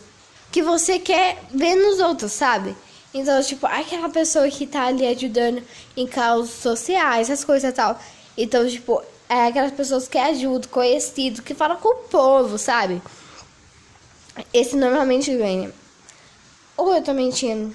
que 0.50 0.62
você 0.62 0.98
quer 0.98 1.38
ver 1.50 1.74
nos 1.74 2.00
outros, 2.00 2.32
sabe? 2.32 2.76
Então, 3.12 3.42
tipo, 3.42 3.66
aquela 3.66 4.08
pessoa 4.08 4.48
que 4.50 4.66
tá 4.66 4.86
ali 4.86 5.06
ajudando 5.06 5.62
em 5.96 6.06
causas 6.06 6.50
sociais, 6.50 7.30
essas 7.30 7.44
coisas 7.44 7.70
e 7.70 7.72
tal. 7.72 7.98
Então, 8.36 8.68
tipo, 8.68 9.02
é 9.28 9.46
aquelas 9.46 9.72
pessoas 9.72 10.06
que 10.08 10.18
ajudam, 10.18 10.70
conhecido, 10.70 11.42
que 11.42 11.54
falam 11.54 11.76
com 11.76 11.88
o 11.88 12.08
povo, 12.08 12.58
sabe? 12.58 13.02
Esse 14.52 14.76
normalmente 14.76 15.36
ganha. 15.36 15.72
Ou 16.76 16.94
eu 16.94 17.02
tô 17.02 17.12
mentindo. 17.12 17.74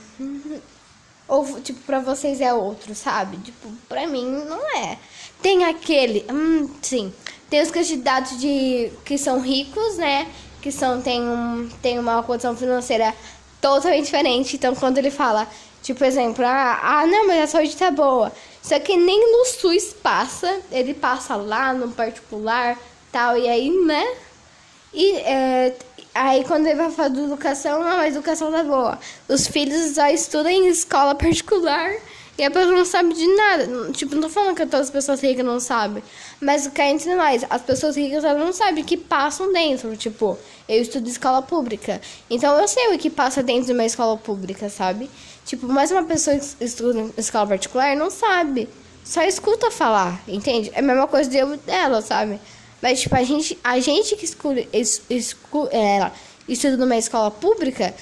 Ou, 1.27 1.59
tipo, 1.61 1.79
pra 1.81 1.99
vocês 1.99 2.39
é 2.39 2.53
outro, 2.53 2.95
sabe? 2.95 3.37
Tipo, 3.37 3.69
pra 3.89 4.07
mim 4.07 4.25
não 4.47 4.65
é. 4.77 4.97
Tem 5.41 5.65
aquele. 5.65 6.25
Hum, 6.31 6.69
sim. 6.81 7.13
Tem 7.49 7.61
os 7.61 7.69
candidatos 7.69 8.39
de 8.39 8.91
que 9.03 9.17
são 9.17 9.41
ricos, 9.41 9.97
né? 9.97 10.31
Que 10.63 10.71
são, 10.71 11.01
tem, 11.01 11.21
um, 11.21 11.69
tem 11.81 11.99
uma 11.99 12.23
condição 12.23 12.55
financeira 12.55 13.13
totalmente 13.61 14.05
diferente. 14.05 14.55
Então, 14.55 14.73
quando 14.73 14.97
ele 14.97 15.11
fala, 15.11 15.47
tipo, 15.83 16.03
exemplo, 16.03 16.43
ah, 16.45 16.79
ah, 16.81 17.05
não, 17.05 17.27
mas 17.27 17.43
a 17.43 17.47
saúde 17.47 17.75
tá 17.75 17.91
boa. 17.91 18.31
Só 18.61 18.79
que 18.79 18.97
nem 18.97 19.31
no 19.31 19.45
SUS 19.45 19.93
passa. 19.93 20.61
Ele 20.71 20.93
passa 20.93 21.35
lá 21.35 21.73
no 21.73 21.91
particular, 21.91 22.79
tal. 23.11 23.37
E 23.37 23.47
aí, 23.47 23.69
né? 23.69 24.15
E 24.93 25.17
é, 25.17 25.75
Aí 26.13 26.43
quando 26.43 26.67
ele 26.67 26.75
vai 26.75 26.91
falar 26.91 27.09
de 27.09 27.21
educação, 27.21 27.79
não, 27.83 27.99
a 27.99 28.07
educação 28.07 28.51
tá 28.51 28.63
boa. 28.63 28.99
Os 29.27 29.47
filhos 29.47 29.95
já 29.95 30.11
estudam 30.11 30.51
em 30.51 30.67
escola 30.67 31.15
particular 31.15 31.91
e 32.37 32.43
a 32.43 32.51
pessoa 32.51 32.75
não 32.75 32.85
sabe 32.85 33.13
de 33.13 33.27
nada. 33.35 33.91
Tipo, 33.91 34.15
não 34.15 34.23
tô 34.23 34.29
falando 34.29 34.55
que 34.55 34.65
todas 34.65 34.87
as 34.87 34.91
pessoas 34.91 35.21
ricas 35.21 35.43
não 35.43 35.59
sabem. 35.59 36.03
Mas 36.43 36.65
o 36.65 36.71
que 36.71 36.81
é 36.81 36.89
entre 36.89 37.15
nós, 37.15 37.45
as 37.49 37.61
pessoas 37.61 37.95
ricas 37.95 38.23
elas 38.23 38.39
não 38.39 38.51
sabem 38.51 38.83
o 38.83 38.85
que 38.85 38.97
passam 38.97 39.51
dentro. 39.51 39.95
Tipo, 39.95 40.37
eu 40.67 40.81
estudo 40.81 41.07
escola 41.07 41.41
pública. 41.41 42.01
Então 42.29 42.57
eu 42.59 42.67
sei 42.67 42.93
o 42.93 42.97
que 42.97 43.09
passa 43.09 43.41
dentro 43.41 43.67
de 43.67 43.73
uma 43.73 43.85
escola 43.85 44.17
pública, 44.17 44.69
sabe? 44.69 45.09
Tipo, 45.45 45.67
mas 45.67 45.91
uma 45.91 46.03
pessoa 46.03 46.37
que 46.37 46.63
estuda 46.63 47.09
escola 47.17 47.47
particular 47.47 47.95
não 47.95 48.09
sabe. 48.09 48.69
Só 49.03 49.21
escuta 49.23 49.69
falar, 49.69 50.21
entende? 50.27 50.71
É 50.73 50.79
a 50.79 50.81
mesma 50.81 51.07
coisa 51.07 51.29
de 51.29 51.37
eu 51.37 51.57
dela, 51.57 52.01
sabe? 52.01 52.39
Mas, 52.81 53.01
tipo, 53.01 53.15
a 53.15 53.23
gente, 53.23 53.57
a 53.63 53.79
gente 53.79 54.15
que 54.15 54.25
escuta, 54.25 54.65
escu, 55.09 55.67
é, 55.71 56.11
estuda 56.47 56.77
numa 56.77 56.97
escola 56.97 57.31
pública, 57.31 57.93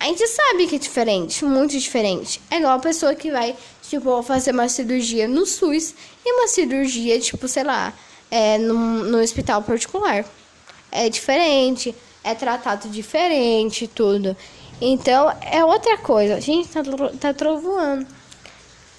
a 0.00 0.04
gente 0.04 0.26
sabe 0.28 0.66
que 0.66 0.76
é 0.76 0.78
diferente, 0.78 1.44
muito 1.44 1.72
diferente. 1.72 2.40
É 2.50 2.58
igual 2.58 2.76
a 2.76 2.78
pessoa 2.78 3.14
que 3.14 3.30
vai, 3.30 3.56
tipo, 3.82 4.22
fazer 4.22 4.52
uma 4.52 4.68
cirurgia 4.68 5.26
no 5.26 5.44
SUS 5.44 5.94
e 6.24 6.32
uma 6.32 6.46
cirurgia, 6.46 7.18
tipo, 7.18 7.48
sei 7.48 7.64
lá, 7.64 7.92
é, 8.30 8.58
no, 8.58 8.74
no 8.74 9.18
hospital 9.18 9.62
particular. 9.62 10.24
É 10.92 11.08
diferente, 11.08 11.94
é 12.22 12.34
tratado 12.34 12.88
diferente 12.88 13.88
tudo. 13.88 14.36
Então, 14.80 15.34
é 15.42 15.64
outra 15.64 15.98
coisa. 15.98 16.36
A 16.36 16.40
gente 16.40 16.68
tá, 16.68 16.80
tá 17.18 17.34
trovoando. 17.34 18.06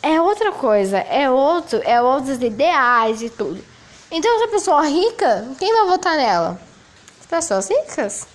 É 0.02 0.20
outra 0.22 0.52
coisa, 0.52 0.98
é 0.98 1.30
outro, 1.30 1.82
é 1.84 2.02
outros 2.02 2.42
ideais 2.42 3.22
e 3.22 3.30
tudo. 3.30 3.64
Então, 4.12 4.38
essa 4.38 4.48
pessoa 4.48 4.82
rica, 4.88 5.48
quem 5.60 5.74
vai 5.74 5.86
votar 5.88 6.16
nela? 6.16 6.60
As 7.20 7.26
pessoas 7.26 7.70
ricas, 7.70 8.26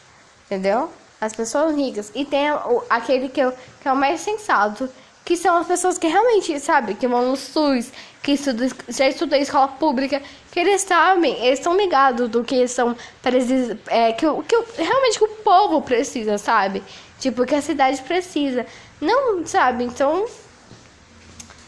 entendeu? 0.47 0.91
As 1.25 1.33
pessoas 1.33 1.75
ricas. 1.75 2.13
E 2.15 2.25
tem 2.25 2.53
o, 2.53 2.83
aquele 2.91 3.31
que, 3.31 3.41
é, 3.41 3.51
que 3.81 3.89
é 3.89 3.93
o 3.93 3.97
mais 3.97 4.21
sensato, 4.21 4.89
que 5.25 5.39
são 5.39 5.57
as 5.57 5.67
pessoas 5.67 5.97
que 5.97 6.07
realmente, 6.07 6.61
sabe, 6.61 6.95
que 6.95 7.09
vão 7.09 7.31
no 7.31 7.37
SUS, 7.37 7.91
que 8.23 8.33
estudam, 8.33 8.69
já 8.89 9.09
estudam 9.09 9.39
em 9.39 9.43
escola 9.43 9.69
pública, 9.69 10.21
que 10.53 10.61
eles 10.61 10.83
sabem, 10.83 11.33
eles 11.47 11.61
estão 11.61 11.75
ligados 11.75 12.29
do 12.29 12.45
que 12.45 12.69
são 12.69 12.95
é, 13.87 14.13
que, 14.13 14.27
que 14.27 14.83
realmente 14.83 15.19
que 15.19 15.25
o 15.25 15.29
povo 15.43 15.81
precisa, 15.81 16.37
sabe? 16.37 16.83
Tipo, 17.19 17.47
que 17.47 17.55
a 17.55 17.63
cidade 17.63 18.03
precisa. 18.03 18.67
Não, 19.01 19.47
sabe? 19.47 19.85
Então, 19.85 20.27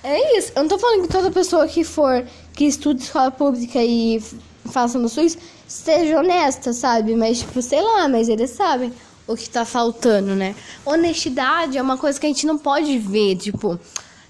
é 0.04 0.36
isso. 0.36 0.52
Eu 0.54 0.62
não 0.62 0.68
tô 0.68 0.78
falando 0.78 1.02
que 1.02 1.08
toda 1.08 1.30
pessoa 1.30 1.66
que 1.66 1.82
for, 1.82 2.26
que 2.52 2.66
estuda 2.66 3.00
escola 3.00 3.30
pública 3.30 3.82
e 3.82 4.22
faça 4.70 4.98
no 4.98 5.08
SUS, 5.08 5.38
seja 5.66 6.18
honesta, 6.18 6.74
sabe? 6.74 7.16
Mas, 7.16 7.38
tipo, 7.38 7.62
sei 7.62 7.80
lá, 7.80 8.06
mas 8.06 8.28
eles 8.28 8.50
sabem 8.50 8.92
o 9.26 9.36
que 9.36 9.48
tá 9.48 9.64
faltando, 9.64 10.34
né? 10.34 10.54
Honestidade 10.84 11.76
é 11.76 11.82
uma 11.82 11.98
coisa 11.98 12.18
que 12.18 12.26
a 12.26 12.28
gente 12.28 12.46
não 12.46 12.56
pode 12.58 12.98
ver, 12.98 13.36
tipo. 13.36 13.78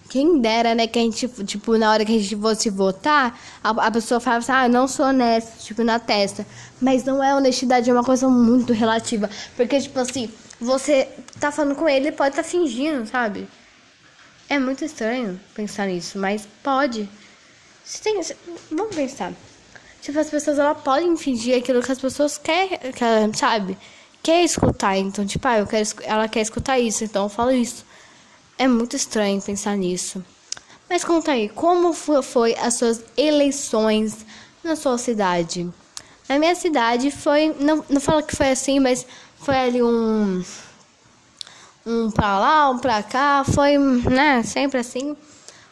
Quem 0.09 0.41
dera, 0.41 0.73
né, 0.73 0.87
que 0.87 0.99
a 1.01 1.03
gente, 1.03 1.27
tipo, 1.45 1.77
na 1.77 1.91
hora 1.91 2.05
que 2.05 2.15
a 2.15 2.19
gente 2.19 2.37
fosse 2.37 2.71
votar, 2.71 3.39
a, 3.63 3.71
a 3.71 3.91
pessoa 3.91 4.21
fala 4.21 4.37
assim, 4.37 4.53
ah, 4.53 4.69
não 4.69 4.87
sou 4.87 5.05
honesta, 5.05 5.53
tipo, 5.59 5.83
na 5.83 5.99
testa. 5.99 6.47
Mas 6.81 7.05
não 7.05 7.23
é 7.23 7.35
honestidade, 7.35 7.91
é 7.91 7.93
uma 7.93 8.05
coisa 8.05 8.29
muito 8.29 8.73
relativa. 8.73 9.29
Porque, 9.57 9.81
tipo 9.81 9.99
assim, 9.99 10.31
você 10.61 11.09
tá 11.41 11.51
falando 11.51 11.75
com 11.75 11.89
ele, 11.89 12.09
ele 12.09 12.17
pode 12.17 12.31
estar 12.31 12.45
tá 12.45 12.49
fingindo, 12.49 13.05
sabe? 13.05 13.49
É 14.49 14.59
muito 14.61 14.85
estranho 14.85 15.41
pensar 15.55 15.87
nisso, 15.87 16.19
mas 16.19 16.47
pode. 16.63 17.09
Se 17.85 18.01
tem, 18.01 18.21
vamos 18.71 18.95
pensar. 18.95 19.33
Tipo, 20.01 20.21
as 20.21 20.31
pessoas 20.31 20.59
elas 20.59 20.81
podem 20.83 21.17
fingir 21.17 21.59
aquilo 21.59 21.83
que 21.83 21.91
as 21.91 21.99
pessoas 21.99 22.39
querem, 22.39 22.79
que, 22.79 23.37
sabe? 23.37 23.77
Quer 24.27 24.43
escutar. 24.43 24.97
Então, 24.97 25.25
tipo, 25.25 25.47
ah, 25.47 25.59
eu 25.61 25.69
quero, 25.69 25.89
ela 26.03 26.27
quer 26.27 26.41
escutar 26.41 26.81
isso, 26.81 27.05
então 27.05 27.27
eu 27.27 27.29
falo 27.29 27.53
isso. 27.53 27.85
É 28.59 28.67
muito 28.67 28.97
estranho 28.97 29.41
pensar 29.41 29.77
nisso. 29.77 30.21
Mas 30.91 31.05
conta 31.05 31.31
aí, 31.31 31.49
como 31.49 31.93
foi, 31.93 32.57
as 32.57 32.75
suas 32.75 33.05
eleições 33.17 34.27
na 34.65 34.75
sua 34.75 34.99
cidade? 34.99 35.71
Na 36.29 36.41
minha 36.41 36.57
cidade 36.57 37.13
foi. 37.13 37.55
Não, 37.61 37.85
não 37.89 38.01
falo 38.01 38.21
que 38.21 38.35
foi 38.35 38.51
assim, 38.51 38.81
mas 38.81 39.07
foi 39.37 39.55
ali 39.55 39.81
um 39.81 40.45
um 41.87 42.11
pra 42.11 42.41
lá, 42.41 42.69
um 42.69 42.81
pra 42.81 43.05
cá, 43.05 43.45
foi, 43.45 43.79
né, 43.79 44.43
sempre 44.43 44.81
assim. 44.81 45.17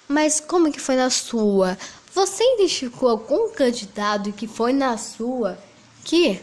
Mas 0.06 0.38
como 0.38 0.70
que 0.70 0.78
foi 0.78 0.94
na 0.94 1.10
sua? 1.10 1.76
Você 2.14 2.44
identificou 2.54 3.08
algum 3.08 3.48
candidato 3.50 4.30
que 4.30 4.46
foi 4.46 4.72
na 4.72 4.96
sua 4.96 5.58
que, 6.04 6.40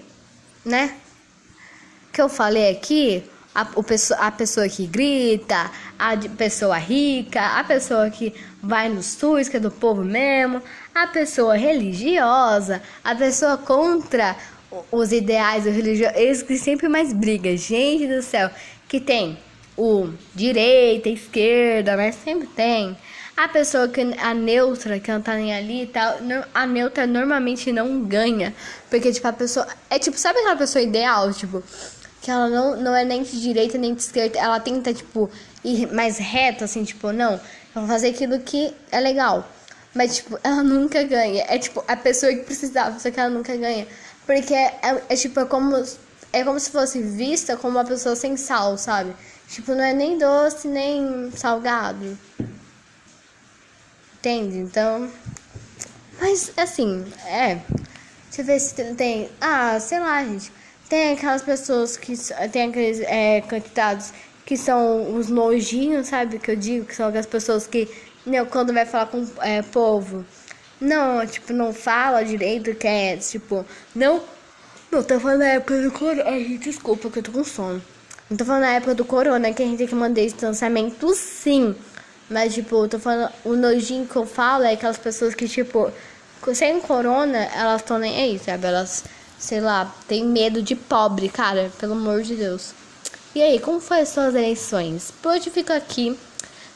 né, 0.65 0.97
que 2.12 2.21
eu 2.21 2.30
falei 2.30 2.71
aqui? 2.71 3.24
a, 3.54 3.67
o, 3.76 3.84
a 4.17 4.32
pessoa 4.32 4.67
que 4.67 4.88
grita, 4.88 5.69
a 6.00 6.17
pessoa 6.38 6.78
rica, 6.78 7.41
a 7.41 7.63
pessoa 7.63 8.10
que 8.10 8.34
vai 8.62 8.89
no 8.89 9.04
SUS, 9.04 9.50
que 9.50 9.58
é 9.58 9.60
do 9.60 9.71
povo 9.71 10.04
mesmo, 10.04 10.62
a 10.95 11.08
pessoa 11.08 11.56
religiosa, 11.56 12.82
a 13.04 13.13
pessoa 13.13 13.58
contra 13.58 14.36
os 14.91 15.12
ideais 15.12 15.65
religiosos, 15.65 16.43
que 16.43 16.58
sempre 16.58 16.88
mais 16.88 17.12
brigam, 17.13 17.56
gente 17.58 18.08
do 18.08 18.21
céu, 18.21 18.50
que 18.88 19.00
tem 19.00 19.38
o 19.78 20.10
direita, 20.34 21.10
esquerda, 21.10 21.97
mas 21.97 22.15
sempre 22.15 22.47
tem. 22.47 22.97
A 23.36 23.47
pessoa 23.47 23.88
que 23.88 24.02
a 24.02 24.34
neutra, 24.34 25.00
que 25.00 25.12
não 25.12 25.21
tá 25.21 25.36
nem 25.36 25.54
ali 25.54 25.84
e 25.84 25.88
tal, 25.88 26.17
a 26.54 26.67
neutra 26.67 27.08
normalmente 27.08 27.71
não 27.71 28.02
ganha. 28.04 28.54
Porque, 28.89 29.12
tipo, 29.12 29.26
a 29.28 29.34
pessoa. 29.34 29.65
É 29.89 29.97
tipo, 29.97 30.17
sabe 30.17 30.39
aquela 30.39 30.58
pessoa 30.58 30.84
ideal? 30.84 31.34
Tipo, 31.34 31.63
que 32.22 32.30
ela 32.30 32.48
não, 32.48 32.76
não 32.78 32.96
é 32.96 33.04
nem 33.04 33.24
de 33.24 33.42
direita 33.42 33.78
nem 33.78 33.96
de 33.96 34.02
esquerda. 34.02 34.38
Ela 34.38 34.60
tenta, 34.60 34.94
tipo, 34.94 35.30
ir 35.64 35.92
mais 35.92 36.20
reto, 36.20 36.64
assim, 36.64 36.84
tipo, 36.84 37.12
não. 37.12 37.40
Vou 37.74 37.88
fazer 37.88 38.10
aquilo 38.10 38.40
que 38.40 38.74
é 38.92 39.00
legal. 39.00 39.48
Mas, 39.94 40.18
tipo, 40.18 40.40
ela 40.44 40.64
nunca 40.64 41.04
ganha. 41.04 41.44
É 41.50 41.58
tipo, 41.58 41.84
a 41.88 41.98
pessoa 41.98 42.32
que 42.32 42.44
precisava, 42.44 43.00
só 43.00 43.10
que 43.10 43.20
ela 43.20 43.30
nunca 43.30 43.56
ganha. 43.56 43.88
Porque 44.26 44.54
é, 44.54 45.04
é 45.10 45.16
tipo, 45.16 45.40
é 45.40 45.46
como, 45.46 45.84
é 46.32 46.44
como 46.44 46.60
se 46.60 46.70
fosse 46.70 47.02
vista 47.02 47.58
como 47.58 47.78
uma 47.78 47.86
pessoa 47.86 48.16
sem 48.16 48.38
sal, 48.38 48.78
sabe? 48.78 49.14
Tipo, 49.50 49.74
não 49.74 49.84
é 49.84 49.94
nem 49.94 50.18
doce, 50.18 50.68
nem 50.68 51.32
salgado. 51.36 52.18
Entende? 54.20 54.60
Então. 54.60 55.12
Mas, 56.20 56.52
assim, 56.56 57.04
é. 57.26 57.56
Deixa 58.26 58.42
eu 58.42 58.46
ver 58.46 58.60
se 58.60 58.94
tem. 58.94 59.30
Ah, 59.42 59.80
sei 59.80 60.00
lá, 60.00 60.24
gente. 60.24 60.61
Tem 60.92 61.14
aquelas 61.14 61.42
pessoas 61.42 61.96
que. 61.96 62.18
Tem 62.52 62.64
aqueles 62.68 63.00
é, 63.00 63.40
candidatos 63.40 64.12
que 64.46 64.58
são 64.58 65.16
os 65.16 65.30
nojinhos, 65.30 66.08
sabe? 66.08 66.38
Que 66.38 66.52
eu 66.52 66.56
digo, 66.58 66.86
que 66.86 66.94
são 66.94 67.08
aquelas 67.08 67.26
pessoas 67.26 67.66
que. 67.66 67.88
Né, 68.26 68.44
quando 68.44 68.74
vai 68.74 68.86
falar 68.86 69.06
com 69.06 69.22
o 69.22 69.28
é, 69.42 69.62
povo. 69.62 70.26
Não, 70.82 71.26
tipo, 71.26 71.54
não 71.54 71.72
fala 71.72 72.26
direito, 72.26 72.76
que 72.76 72.86
é, 72.86 73.16
tipo, 73.16 73.66
não. 73.96 74.22
Não, 74.92 75.02
tô 75.02 75.18
falando 75.18 75.40
na 75.40 75.46
época 75.46 75.82
do 75.82 75.92
corona. 75.92 76.24
Ai, 76.26 76.60
desculpa 76.62 77.10
que 77.10 77.20
eu 77.20 77.24
tô 77.24 77.32
com 77.32 77.44
sono. 77.46 77.82
Não 78.30 78.36
tô 78.36 78.44
falando 78.44 78.64
na 78.64 78.74
época 78.74 78.94
do 78.94 79.06
corona, 79.06 79.54
que 79.54 79.64
a 79.64 79.66
gente 79.66 79.78
tem 79.78 79.88
que 79.88 79.96
mandar 79.96 80.22
distanciamento, 80.22 81.16
sim. 81.16 81.74
Mas, 82.30 82.54
tipo, 82.54 82.76
eu 82.84 82.90
tô 82.90 83.00
falando. 83.00 83.32
O 83.46 83.56
nojinho 83.56 84.06
que 84.06 84.16
eu 84.18 84.26
falo 84.26 84.66
é 84.66 84.74
aquelas 84.74 84.98
pessoas 84.98 85.34
que, 85.36 85.48
tipo, 85.48 85.90
sem 86.54 86.82
corona, 86.82 87.46
elas 87.56 87.80
estão 87.80 87.98
nem 87.98 88.14
aí, 88.14 88.40
sabe? 88.40 88.68
Elas 88.68 89.06
sei 89.42 89.60
lá, 89.60 89.94
tem 90.08 90.24
medo 90.24 90.62
de 90.62 90.76
pobre, 90.76 91.28
cara, 91.28 91.72
pelo 91.80 91.94
amor 91.94 92.22
de 92.22 92.36
Deus. 92.36 92.74
E 93.34 93.42
aí, 93.42 93.60
como 93.60 93.82
foi 93.82 94.02
as 94.02 94.10
suas 94.10 94.36
eleições? 94.36 95.12
Por 95.22 95.42
fico 95.42 95.74
aqui 95.74 96.18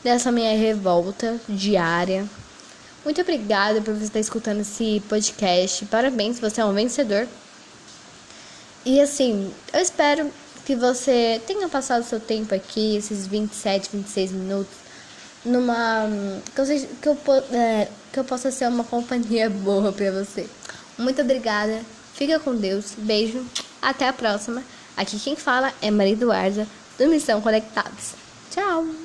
nessa 0.03 0.31
minha 0.31 0.57
revolta 0.57 1.39
diária. 1.47 2.25
Muito 3.03 3.21
obrigada 3.21 3.81
por 3.81 3.93
você 3.93 4.05
estar 4.05 4.19
escutando 4.19 4.61
esse 4.61 5.01
podcast. 5.07 5.85
Parabéns, 5.85 6.39
você 6.39 6.59
é 6.59 6.65
um 6.65 6.73
vencedor. 6.73 7.27
E 8.83 8.99
assim, 8.99 9.53
eu 9.71 9.79
espero 9.79 10.31
que 10.65 10.75
você 10.75 11.39
tenha 11.45 11.69
passado 11.69 12.03
seu 12.03 12.19
tempo 12.19 12.55
aqui, 12.55 12.95
esses 12.95 13.27
27, 13.27 13.89
26 13.93 14.31
minutos, 14.31 14.73
numa. 15.43 16.07
que 16.55 16.61
eu, 16.61 16.65
que 17.01 17.29
eu, 17.29 17.43
é, 17.51 17.87
que 18.11 18.19
eu 18.19 18.23
possa 18.23 18.49
ser 18.49 18.67
uma 18.67 18.83
companhia 18.83 19.49
boa 19.51 19.91
pra 19.91 20.11
você. 20.11 20.47
Muito 20.97 21.21
obrigada. 21.21 21.81
Fica 22.15 22.39
com 22.39 22.55
Deus, 22.55 22.93
beijo, 22.97 23.45
até 23.81 24.07
a 24.07 24.13
próxima. 24.13 24.63
Aqui 24.95 25.19
quem 25.19 25.35
fala 25.35 25.73
é 25.81 25.91
Maria 25.91 26.13
Eduarda, 26.13 26.65
do 26.97 27.07
Missão 27.07 27.41
Conectados. 27.41 28.13
Tchau! 28.51 29.04